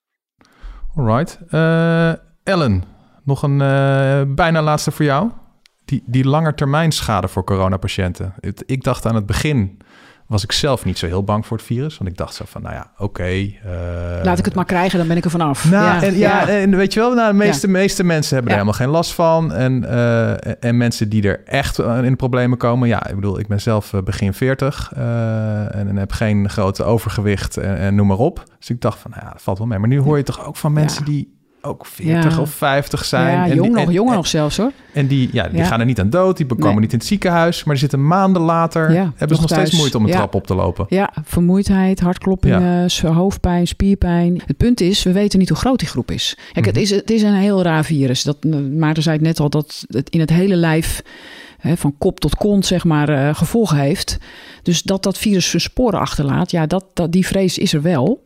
[0.95, 1.37] Alright.
[1.49, 2.13] Eh,
[2.43, 2.83] Ellen,
[3.23, 5.29] nog een eh, bijna laatste voor jou.
[5.85, 8.33] Die, die langetermijnschade voor coronapatiënten.
[8.39, 9.77] Het- Ik dacht aan het begin,
[10.27, 11.97] was ik zelf niet zo heel bang voor het virus.
[11.97, 13.23] Want ik dacht zo van, nou ja, oké.
[13.23, 13.51] eh,
[14.23, 15.69] Laat ik het maar krijgen, dan ben ik er vanaf.
[15.69, 18.59] nou, en, ja, en weet je wel, nou, de meeste, meeste mensen hebben Ja.
[18.59, 19.53] er helemaal geen last van.
[19.53, 22.87] En, eh, en mensen die er echt in de problemen komen.
[22.87, 27.57] Ja, ik bedoel, ik ben zelf begin 40 eh, en, en heb geen grote overgewicht
[27.57, 28.43] en, en noem maar op.
[28.59, 29.79] Dus ik dacht van, nou ja, dat valt wel mee.
[29.79, 31.11] Maar nu hoor je toch ook van mensen Ja.
[31.11, 32.41] die ook 40 Ja.
[32.41, 33.35] of 50 zijn.
[33.35, 34.71] Ja, en jong die, nog, en, jonger en, nog zelfs hoor.
[34.93, 35.65] En die, ja, die Ja.
[35.65, 36.37] gaan er niet aan dood.
[36.37, 36.79] Die komen Nee.
[36.79, 37.57] niet in het ziekenhuis.
[37.63, 38.91] Maar die zitten maanden later.
[38.93, 40.85] Ja, hebben ze nog steeds moeite om een trap op te lopen.
[40.89, 44.41] Ja, vermoeidheid, hartkloppingen, hoofdpijn, spierpijn.
[44.45, 46.37] Het punt is, we weten niet hoe groot die groep is.
[46.53, 46.83] Kijk, het, Mhm.
[46.83, 48.23] is het is een heel raar virus.
[48.23, 51.01] Dat, eh, Maarten zei het net al, dat het in het hele lijf...
[51.75, 54.17] van kop tot kont, zeg maar, eh, gevolgen heeft.
[54.63, 58.23] Dus dat dat virus zijn sporen achterlaat, ja, dat, dat, die vrees is er wel.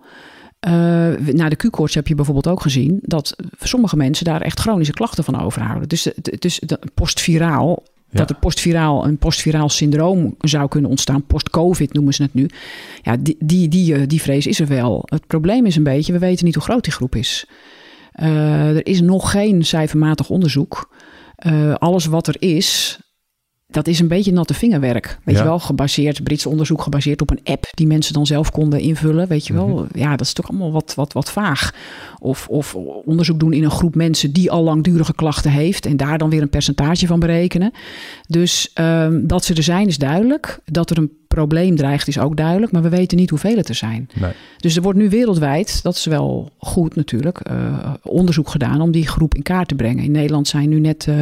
[0.68, 3.00] Eh na de Q-koorts heb je bijvoorbeeld ook gezien...
[3.02, 5.90] dat sommige mensen daar echt chronische klachten van overhouden.
[5.90, 6.62] Dus het, het is
[6.94, 11.26] postviraal Dat er postviraal, een postviraal syndroom zou kunnen ontstaan.
[11.26, 12.50] Post-COVID noemen ze het nu.
[13.02, 15.02] Ja, die, die, die, eh, die vrees is er wel.
[15.06, 17.46] Het probleem is een beetje, we weten niet hoe groot die groep is.
[18.22, 20.96] Uh, er is nog geen cijfermatig onderzoek.
[21.46, 23.00] Uh, alles wat er is,
[23.68, 25.20] dat is een beetje natte vingerwerk.
[25.24, 25.42] Weet Ja.
[25.42, 29.28] je wel, gebaseerd, Brits onderzoek gebaseerd op een app die mensen dan zelf konden invullen.
[29.28, 29.86] Weet je wel, Mhm.
[30.00, 31.74] ja, dat is toch allemaal wat, wat, wat vaag.
[32.20, 32.76] Of, of
[33.06, 36.42] onderzoek doen in een groep mensen die al langdurige klachten heeft en daar dan weer
[36.42, 37.72] een percentage van berekenen.
[38.28, 40.60] Dus ehm, dat ze er zijn is duidelijk.
[40.66, 43.76] Dat er een probleem dreigt is ook duidelijk, maar we weten niet hoeveel het er
[43.76, 44.10] zijn.
[44.14, 44.32] Nee.
[44.58, 49.08] Dus er wordt nu wereldwijd, dat is wel goed natuurlijk, eh, onderzoek gedaan om die
[49.08, 50.04] groep in kaart te brengen.
[50.04, 51.16] In Nederland zijn nu net eh,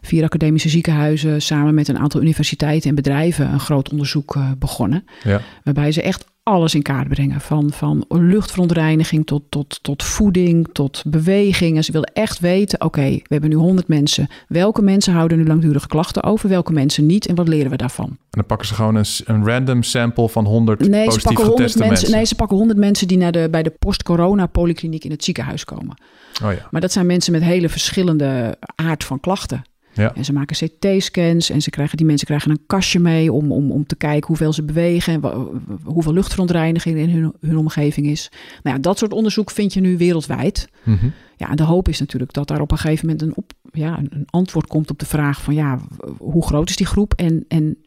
[0.00, 5.04] vier academische ziekenhuizen samen met een aantal universiteiten en bedrijven een groot onderzoek eh, begonnen.
[5.24, 5.40] Ja.
[5.64, 7.40] Waarbij ze echt alles in kaart brengen.
[7.40, 11.76] Van, van luchtverontreiniging tot, tot, tot voeding, tot beweging.
[11.76, 14.28] En ze wilden echt weten, oké, we hebben nu 100 mensen.
[14.48, 16.48] Welke mensen houden nu langdurige klachten over?
[16.48, 17.26] Welke mensen niet?
[17.26, 18.08] En wat leren we daarvan?
[18.08, 21.46] En dan pakken ze gewoon een, een random sample van 100 Nee, ze pakken 100
[21.46, 22.10] geteste mensen, mensen.
[22.10, 25.64] nee, ze pakken 100 mensen die naar de, bij de post-corona polykliniek in het ziekenhuis
[25.64, 25.96] komen.
[26.44, 26.68] Oh ja.
[26.70, 29.64] Maar dat zijn mensen met hele verschillende aard van klachten.
[29.92, 30.14] Ja.
[30.14, 33.70] En ze maken CT-scans en ze krijgen, die mensen krijgen een kastje mee om, om,
[33.70, 35.48] om te kijken hoeveel ze bewegen en
[35.82, 38.30] hoeveel luchtverontreiniging in hun, hun omgeving is.
[38.62, 40.68] Nou ja, dat soort onderzoek vind je nu wereldwijd.
[40.82, 41.08] Mhm.
[41.36, 43.98] Ja, en de hoop is natuurlijk dat daar op een gegeven moment een, op, ja,
[43.98, 45.78] een, antwoord komt op de vraag van ja,
[46.18, 47.78] hoe groot is die groep en, en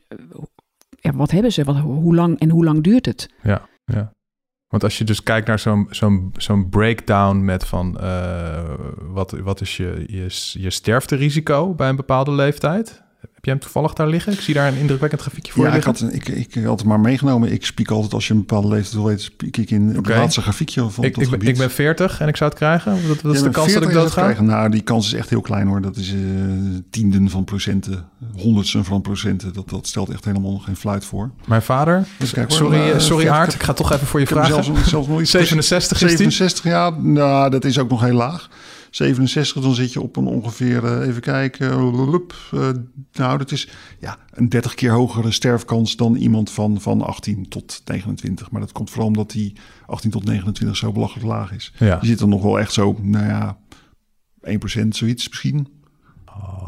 [0.99, 3.29] ja, wat hebben ze, wat, hoe lang en hoe lang duurt het?
[3.43, 4.13] Ja, ja.
[4.73, 5.59] Want als je dus kijkt naar
[5.89, 8.63] zo'n zo'n breakdown met van eh,
[9.01, 10.27] wat, wat is je, je,
[10.61, 13.02] je sterfterisico bij een bepaalde leeftijd?
[13.45, 14.33] Jij hem toevallig daar liggen?
[14.33, 16.87] Ik zie daar een indrukwekkend grafiekje voor Ja, je ik had, ik, ik had het
[16.87, 17.51] maar meegenomen.
[17.51, 20.41] Ik spiek altijd, als je een bepaalde leeftijd wil weten, spiek ik in het laatste
[20.41, 23.07] grafiekje van ik, dat ik, ben, ik ben 40 en ik zou het krijgen.
[23.07, 24.21] Dat, dat is de kans dat 40 ik dood ga.
[24.21, 24.45] krijgen.
[24.45, 25.81] Nou, die kans is echt heel klein hoor.
[25.81, 26.19] Dat is eh,
[26.89, 29.53] tienden van procenten, honderdsten van procenten.
[29.53, 31.31] Dat, dat stelt echt helemaal geen fluit voor.
[31.45, 34.07] Mijn vader, Dus kijk, hoor, sorry, eh, eh, sorry 40 Aart, ik ga toch even
[34.07, 34.63] voor je vragen.
[34.63, 36.17] zelfs, zelfs nog iets 67 is die?
[36.17, 38.49] 67, ja, nou, dat is ook nog heel laag.
[38.95, 42.69] 67, dan zit je op een ongeveer, eh, even kijken, lup, eh,
[43.13, 47.81] nou, dat is ja, een 30 keer hogere sterfkans dan iemand van, van 18 tot
[47.85, 48.51] 29.
[48.51, 51.73] Maar dat komt vooral omdat die 18 tot 29 zo belachelijk laag is.
[51.77, 51.97] Ja.
[52.01, 53.57] Je zit dan nog wel echt zo, nou ja,
[54.41, 55.67] 1% zoiets misschien.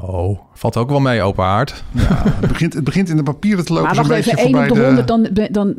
[0.02, 1.84] Oh, valt ook wel mee, open haard.
[1.92, 4.70] Ja, het, begint, het begint in de papieren te lopen Maar wacht beetje even, 1
[4.70, 5.76] op de 100, dan, dan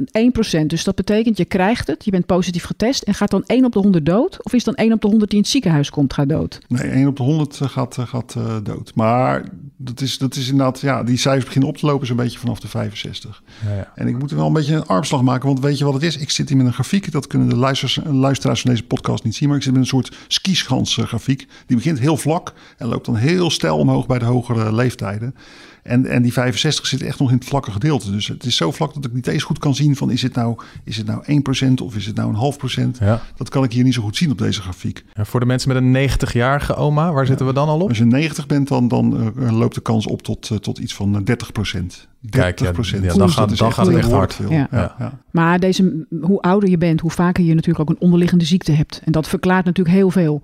[0.63, 0.67] 1%.
[0.67, 3.73] Dus dat betekent, je krijgt het, je bent positief getest en gaat dan 1 op
[3.73, 4.45] de 100 dood?
[4.45, 6.61] Of is dan 1 op de 100 die in het ziekenhuis komt, gaat dood?
[6.69, 8.93] Nee, 1 op de 100 gaat, eh, gaat eh, dood.
[8.95, 9.45] Maar
[9.77, 12.61] dat is, dat is inderdaad, ja, die cijfers beginnen op te lopen zo'n beetje vanaf
[12.61, 13.43] de 65.
[13.65, 13.93] Ja, ja.
[13.95, 16.03] En ik moet er wel een beetje een armslag maken, want weet je wat het
[16.03, 16.17] is?
[16.17, 19.35] Ik zit hier met een grafiek, dat kunnen de luisteraars, luisteraars van deze podcast niet
[19.35, 21.47] zien, maar ik zit met een soort skischans eh, grafiek.
[21.67, 25.35] Die begint heel vlak en loopt dan heel stijl omhoog bij de hogere leeftijden.
[25.83, 28.11] En, en die 65 zit echt nog in het vlakke gedeelte.
[28.11, 30.35] Dus het is zo vlak dat ik niet eens goed kan zien van is het
[30.35, 31.43] nou, is het nou
[31.81, 32.99] 1% of is het nou een half procent.
[32.99, 33.23] Ja.
[33.37, 35.05] Dat kan ik hier niet zo goed zien op deze grafiek.
[35.13, 37.89] En voor de mensen met een 90-jarige oma, waar zitten we dan al op?
[37.89, 40.95] Als je 90 bent, dan, dan eh, loopt de kans op tot, eh, tot iets
[40.95, 42.09] van eh, 30 procent.
[42.31, 44.35] Kijk, ja, 30% ja, dan gaat- dan gaat het echt hard.
[44.35, 44.51] Veel.
[44.51, 44.69] Ja.
[44.71, 44.95] Ja.
[44.99, 48.73] Ja, Maar deze, hoe ouder je bent, hoe vaker je natuurlijk ook een onderliggende ziekte
[48.73, 49.01] hebt.
[49.05, 50.43] En dat verklaart natuurlijk heel veel.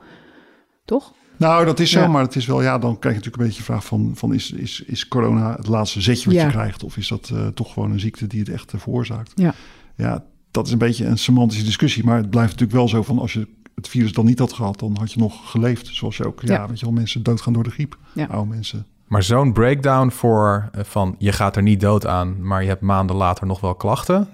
[0.85, 1.12] Toch?
[1.42, 2.07] Nou, dat is zo, Ja.
[2.07, 4.35] maar het is wel, ja, dan krijg je natuurlijk een beetje de vraag van, van
[4.35, 6.44] is, is, is corona het laatste zetje wat Ja.
[6.44, 6.85] je krijgt?
[6.85, 9.33] Of is dat eh, toch gewoon een ziekte die het echt eh, veroorzaakt?
[9.35, 9.55] Ja.
[9.96, 13.18] Ja, dat is een beetje een semantische discussie, maar het blijft natuurlijk wel zo van
[13.18, 15.87] als je het virus dan niet had gehad, dan had je nog geleefd.
[15.87, 16.68] Zoals je ook, ja, Ja.
[16.68, 17.98] weet je wel, mensen doodgaan door de griep.
[18.14, 18.26] Ja.
[18.26, 18.87] Oude mensen.
[19.07, 22.81] Maar zo'n breakdown voor eh, van je gaat er niet dood aan, maar je hebt
[22.81, 24.28] maanden later nog wel klachten,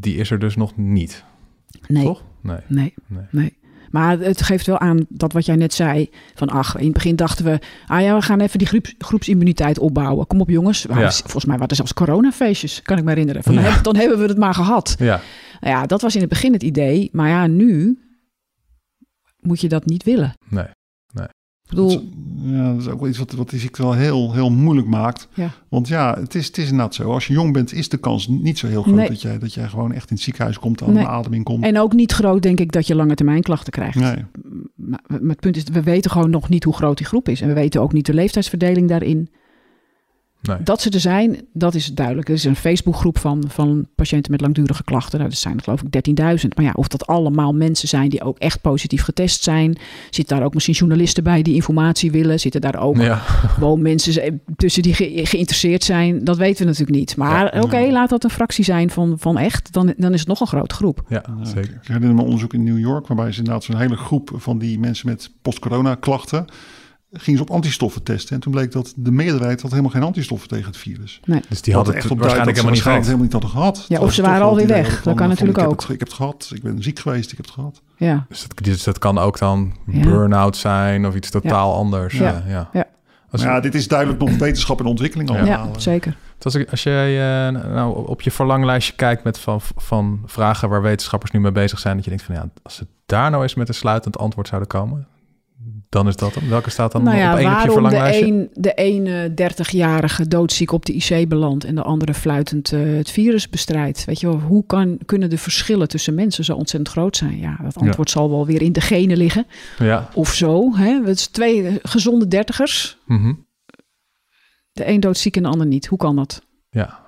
[0.00, 1.24] die is er dus nog niet.
[1.88, 2.04] Nee.
[2.04, 2.22] Toch?
[2.40, 2.58] Nee.
[2.68, 3.24] Nee, Nee.
[3.30, 3.56] nee.
[3.92, 6.10] Maar het geeft wel aan dat wat jij net zei.
[6.34, 7.58] Van ach, in het begin dachten we.
[7.86, 10.26] Ah ja, we gaan even die groeps, groepsimmuniteit opbouwen.
[10.26, 10.82] Kom op jongens.
[10.82, 11.10] Ja.
[11.10, 13.42] Volgens mij waren er zelfs coronafeestjes, kan ik me herinneren.
[13.42, 13.68] Van, dan, Ja.
[13.68, 14.94] hebben, dan hebben we het maar gehad.
[14.98, 15.20] Ja,
[15.60, 17.08] Nou ja, dat was in het begin het idee.
[17.12, 17.98] Maar ja, nu
[19.40, 20.34] moet je dat niet willen.
[20.48, 20.64] nee.
[21.74, 22.08] Bedoel,
[22.44, 25.28] Ja, dat is ook wel iets wat, wat die ziekte wel heel, heel moeilijk maakt.
[25.34, 25.50] Ja.
[25.68, 27.12] Want ja, het is, het is inderdaad zo.
[27.12, 29.08] Als je jong bent, is de kans niet zo heel groot Nee.
[29.08, 31.02] dat, jij, dat jij gewoon echt in het ziekenhuis komt, aan Nee.
[31.02, 31.64] de ademing komt.
[31.64, 33.98] en ook niet groot, denk ik, dat je lange termijn klachten krijgt.
[33.98, 34.24] Nee.
[34.74, 37.40] Maar, maar het punt is, we weten gewoon nog niet hoe groot die groep is.
[37.40, 39.28] En we weten ook niet de leeftijdsverdeling daarin.
[40.42, 40.56] Nee.
[40.64, 42.28] Dat ze er zijn, dat is duidelijk.
[42.28, 45.18] Er is een Facebookgroep van, van patiënten met langdurige klachten.
[45.18, 46.48] Nou, dat zijn er geloof ik 13.000.
[46.56, 49.76] Maar ja, of dat allemaal mensen zijn die ook echt positief getest zijn.
[50.10, 52.40] Zitten daar ook misschien journalisten bij die informatie willen?
[52.40, 56.24] Zitten daar ook Ja, gewoon mensen tussen die ge- geïnteresseerd zijn?
[56.24, 57.16] Dat weten we natuurlijk niet.
[57.16, 57.60] Maar Ja.
[57.62, 59.72] oké, laat dat een fractie zijn van, van echt.
[59.72, 61.02] Dan, dan is het nog een grote groep.
[61.08, 61.70] ja zeker.
[61.82, 64.58] Ik herinner me een onderzoek in New York, waarbij ze inderdaad zo'n hele groep van
[64.58, 66.44] die mensen met post-corona klachten.
[67.12, 68.34] Gingen ze op antistoffen testen.
[68.34, 71.20] En toen bleek dat de meerderheid had helemaal geen antistoffen tegen het virus.
[71.48, 73.02] Dus die hadden echt het op duidt waarschijnlijk helemaal niet gehad.
[73.02, 73.84] helemaal niet hadden gehad.
[73.88, 74.88] Ja, of ze waren alweer het weg.
[74.94, 75.76] Dat kan van, natuurlijk ik heb ook.
[75.76, 77.82] het ge- ik heb het gehad, ik ben ziek geweest, ik heb het gehad.
[77.96, 80.02] Ja, Dus dat, dus dat kan ook dan Ja.
[80.02, 82.14] burn-out zijn of iets totaal anders.
[82.18, 82.24] Ja.
[82.24, 82.42] Ja.
[82.46, 82.68] ja.
[82.72, 82.86] Ja.
[83.30, 85.36] Als, Maar ja, dit is duidelijk nog wetenschap en ontwikkeling Ja.
[85.36, 85.66] allemaal.
[85.72, 86.16] ja zeker.
[86.42, 87.08] als, ik- als jij
[87.46, 91.78] eh, nou, op je verlanglijstje kijkt met van, van vragen waar wetenschappers nu mee bezig
[91.78, 94.48] zijn, dat je denkt van ja, als ze daar nou eens met een sluitend antwoord
[94.48, 95.06] zouden komen,
[95.92, 96.48] dan is dat hem.
[96.48, 98.26] Welke staat dan nou ja, op één op je waarom de verlanglijstje?
[98.26, 103.10] een, de ene 30-jarige doodziek op de IC belandt en de andere fluitend eh, het
[103.10, 104.04] virus bestrijdt.
[104.04, 107.38] Weet je wel, hoe kan, kunnen de verschillen tussen mensen zo ontzettend groot zijn?
[107.38, 109.46] Ja, dat antwoord zal wel weer in de genen liggen.
[109.78, 110.08] Ja.
[110.14, 110.76] Of zo.
[110.76, 111.00] Hè?
[111.04, 112.98] Het is twee eh, gezonde dertigers.
[113.06, 113.32] Mhm.
[114.72, 115.86] De een doodziek en de ander niet.
[115.86, 116.42] Hoe kan dat?
[116.70, 117.00] ja.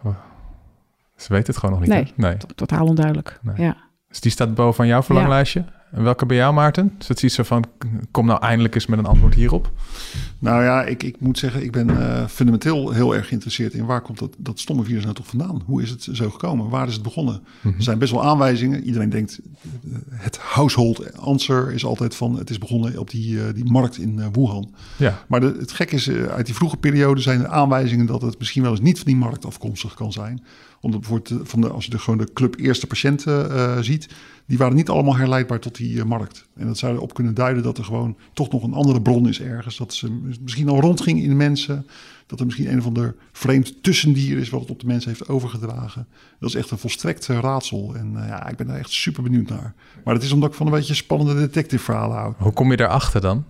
[1.16, 1.90] Ze weten het gewoon nog niet.
[1.90, 2.12] Nee.
[2.16, 2.36] nee.
[2.54, 3.38] Totaal onduidelijk.
[3.42, 3.66] Nee.
[3.66, 3.76] Ja.
[4.08, 5.64] Dus die staat boven aan jouw verlanglijstje.
[5.94, 6.92] En welke bij jou, Maarten?
[6.98, 7.64] Dus het is iets van,
[8.10, 9.70] kom nou eindelijk eens met een antwoord hierop.
[10.38, 14.00] Nou ja, ik, ik moet zeggen, ik ben eh, fundamenteel heel erg geïnteresseerd in waar
[14.00, 15.62] komt dat, dat stomme virus nou toch vandaan?
[15.66, 16.68] Hoe is het zo gekomen?
[16.68, 17.42] Waar is het begonnen?
[17.60, 17.76] Mhm.
[17.76, 18.84] Er zijn best wel aanwijzingen.
[18.84, 23.54] Iedereen denkt, eh, het household answer is altijd van, het is begonnen op die, eh,
[23.54, 24.74] die markt in Wuhan.
[24.96, 25.24] Ja.
[25.28, 28.62] Maar de, het gek is, uit die vroege periode zijn er aanwijzingen dat het misschien
[28.62, 30.44] wel eens niet van die markt afkomstig kan zijn.
[30.80, 34.08] Omdat bijvoorbeeld van de, als je de, gewoon de club eerste patiënten ziet,
[34.46, 36.46] die waren niet allemaal herleidbaar tot die eh, markt.
[36.54, 39.40] En dat zou erop kunnen duiden dat er gewoon toch nog een andere bron is
[39.40, 39.76] ergens.
[39.76, 41.86] Dat ze misschien al rondging in mensen.
[42.26, 45.28] Dat er misschien een of ander vreemd tussendier is wat het op de mensen heeft
[45.28, 46.06] overgedragen.
[46.40, 47.94] Dat is echt een volstrekt eh, raadsel.
[47.94, 49.74] En eh, ja, ik ben daar echt super benieuwd naar.
[50.04, 52.34] Maar dat is omdat ik van een beetje spannende detective verhalen hou.
[52.38, 53.44] Hoe kom je daarachter dan?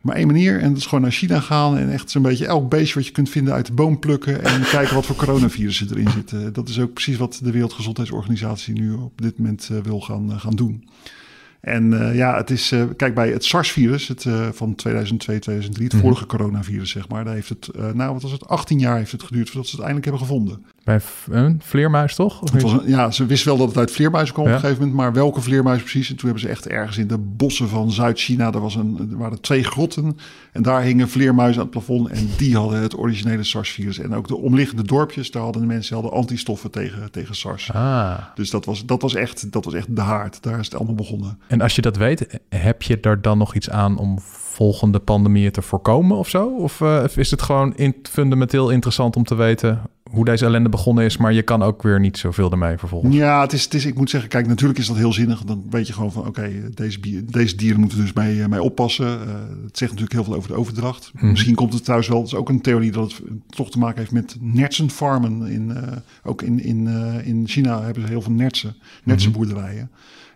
[0.00, 2.68] Maar één manier, en dat is gewoon naar China gaan en echt zo'n beetje elk
[2.68, 6.10] beestje wat je kunt vinden uit de boom plukken en kijken wat voor coronavirussen erin
[6.10, 6.52] zitten.
[6.52, 10.40] Dat is ook precies wat de Wereldgezondheidsorganisatie nu op dit moment eh, wil gaan, eh,
[10.40, 10.88] gaan doen.
[11.60, 16.02] En eh, ja, het is, kijk bij het SARS-virus het, van 2002, 2003, het Mhm.
[16.02, 19.22] vorige coronavirus zeg maar, daar heeft het, nou wat was het, 18 jaar heeft het
[19.22, 20.64] geduurd voordat ze het eindelijk hebben gevonden.
[21.26, 22.42] Bij een vleermuis toch?
[22.42, 24.50] Of was ja, ze wist wel dat het uit vleermuizen kwam Ja.
[24.50, 26.10] op een gegeven moment, maar welke vleermuis precies?
[26.10, 29.18] En toen hebben ze echt ergens in de bossen van Zuid-China, daar was een, er
[29.18, 30.16] waren twee grotten
[30.52, 33.98] en daar hingen vleermuizen aan het plafond en die hadden het originele SARS-virus.
[33.98, 37.72] En ook de omliggende dorpjes, daar hadden de mensen hadden antistoffen tegen, tegen SARS.
[37.72, 38.14] Ah.
[38.34, 40.94] Dus dat was, dat, was echt, dat was echt de haard, daar is het allemaal
[40.94, 41.38] begonnen.
[41.46, 44.18] En als je dat weet, heb je daar dan nog iets aan om
[44.50, 46.56] volgende pandemieën te voorkomen of zo?
[46.56, 51.04] Of eh, is het gewoon in, fundamenteel interessant om te weten hoe deze ellende begonnen
[51.04, 53.14] is, maar je kan ook weer niet zoveel ermee vervolgens?
[53.14, 55.44] Ja, het is, het is, ik moet zeggen, kijk, natuurlijk is dat heel zinnig.
[55.44, 59.06] Dan weet je gewoon van, oké, deze, deze dieren moeten dus mee, eh, mee oppassen.
[59.06, 59.34] Eh,
[59.64, 61.10] het zegt natuurlijk heel veel over de overdracht.
[61.14, 61.30] Mhm.
[61.30, 63.98] Misschien komt het trouwens wel, het is ook een theorie dat het toch te maken
[63.98, 65.46] heeft met nertsenfarmen.
[65.46, 65.76] In,
[66.24, 66.86] ook in, in,
[67.24, 69.90] in China hebben ze heel veel nertsen, nertsenboerderijen.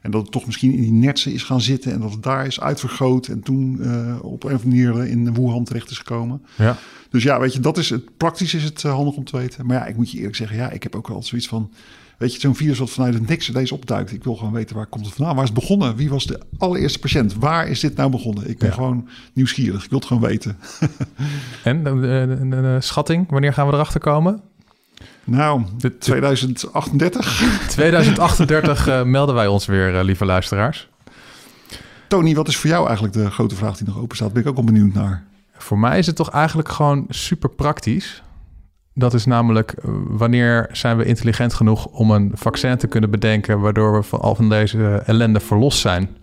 [0.04, 2.46] En dat het toch misschien in die nertsen is gaan zitten en dat het daar
[2.46, 6.42] is uitvergroot en toen eh, op een of andere manier in Wuhan terecht is gekomen.
[6.56, 6.76] Ja.
[7.10, 8.16] Dus ja, weet je, dat is het.
[8.16, 9.66] Praktisch is het eh, handig om te weten.
[9.66, 11.70] Maar ja, ik moet je eerlijk zeggen, ja, ik heb ook wel zoiets van.
[12.18, 14.12] Weet je, zo'n virus wat vanuit het niks ineens opduikt.
[14.12, 15.34] Ik wil gewoon weten waar komt het vandaan?
[15.34, 15.96] Waar is het begonnen?
[15.96, 17.34] Wie was de allereerste patiënt?
[17.34, 18.48] Waar is dit nou begonnen?
[18.50, 18.74] Ik ben Ja.
[18.74, 19.84] gewoon nieuwsgierig.
[19.84, 20.56] Ik wil het gewoon weten.
[21.64, 24.40] En de- de schatting, wanneer gaan we erachter komen?
[25.24, 27.66] Nou, De- 2038.
[27.68, 30.88] 2038 eh, melden wij ons weer, eh, lieve luisteraars.
[32.08, 34.32] Tony, wat is voor jou eigenlijk de grote vraag die nog open staat?
[34.32, 35.24] Ben ik ook wel benieuwd naar.
[35.56, 38.22] Voor mij is het toch eigenlijk gewoon super praktisch.
[38.94, 43.60] Dat is namelijk eh, wanneer zijn we intelligent genoeg om een vaccin te kunnen bedenken,
[43.60, 46.16] waardoor we van al van deze ellende verlost zijn.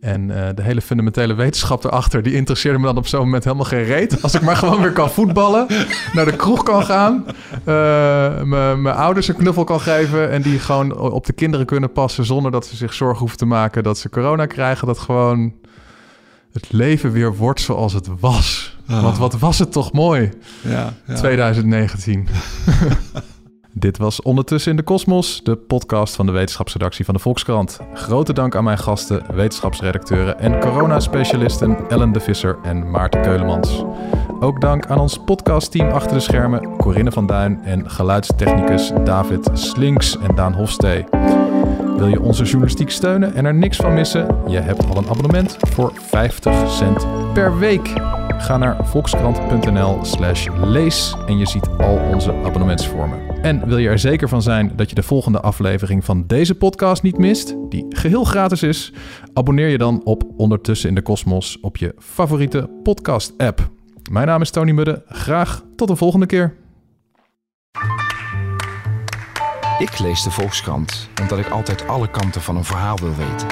[0.00, 3.64] En eh, de hele fundamentele wetenschap erachter, die interesseerde me dan op zo'n moment helemaal
[3.64, 4.22] geen reet.
[4.22, 5.66] Als ik maar gewoon weer kan voetballen,
[6.12, 7.24] naar de kroeg kan gaan,
[7.64, 12.24] eh, mijn ouders een knuffel kan geven en die gewoon op de kinderen kunnen passen
[12.24, 14.86] zonder dat ze zich zorgen hoeven te maken dat ze corona krijgen.
[14.86, 15.54] Dat gewoon
[16.52, 18.78] het leven weer wordt zoals het was.
[18.86, 20.30] Want wat was het toch mooi,
[20.60, 21.14] Ja, ja.
[21.14, 22.28] 2019.
[23.72, 27.78] Dit was Ondertussen in de Kosmos, de podcast van de wetenschapsredactie van de Volkskrant.
[27.94, 33.84] Grote dank aan mijn gasten, wetenschapsredacteuren en coronaspecialisten Ellen de Visser en Maarten Keulemans.
[34.40, 40.18] Ook dank aan ons podcastteam achter de schermen, Corinne van Duin en geluidstechnicus David Slinks
[40.18, 41.04] en Daan Hofstee.
[41.96, 44.36] Wil je onze journalistiek steunen en er niks van missen?
[44.46, 47.92] Je hebt al een abonnement voor 50 cent per week.
[48.40, 53.42] Ga naar volkskrant.nl slash lees en je ziet al onze abonnementsvormen.
[53.42, 57.02] En wil je er zeker van zijn dat je de volgende aflevering van deze podcast
[57.02, 58.92] niet mist, die geheel gratis is,
[59.32, 63.70] abonneer je dan op Ondertussen in de Kosmos op je favoriete podcast-app.
[64.10, 65.02] Mijn naam is Tony Mudde.
[65.06, 66.56] Graag tot de volgende keer.
[69.78, 73.48] Ik lees de Volkskrant omdat ik altijd alle kanten van een verhaal wil weten.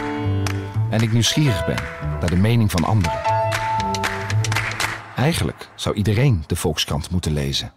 [0.91, 1.79] En ik nieuwsgierig ben
[2.21, 3.28] naar de mening van anderen.
[5.19, 7.73] Eigenlijk zou iedereen de Volkskrant moeten lezen.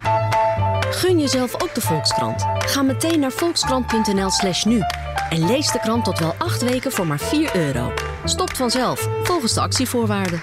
[0.89, 2.45] Gun jezelf ook de Volkskrant.
[2.57, 4.79] Ga meteen naar volkskrant.nl/slash nu.
[5.29, 7.93] En lees de krant tot wel acht weken voor maar 4 euro.
[8.23, 10.41] Stopt vanzelf, volgens de actievoorwaarden.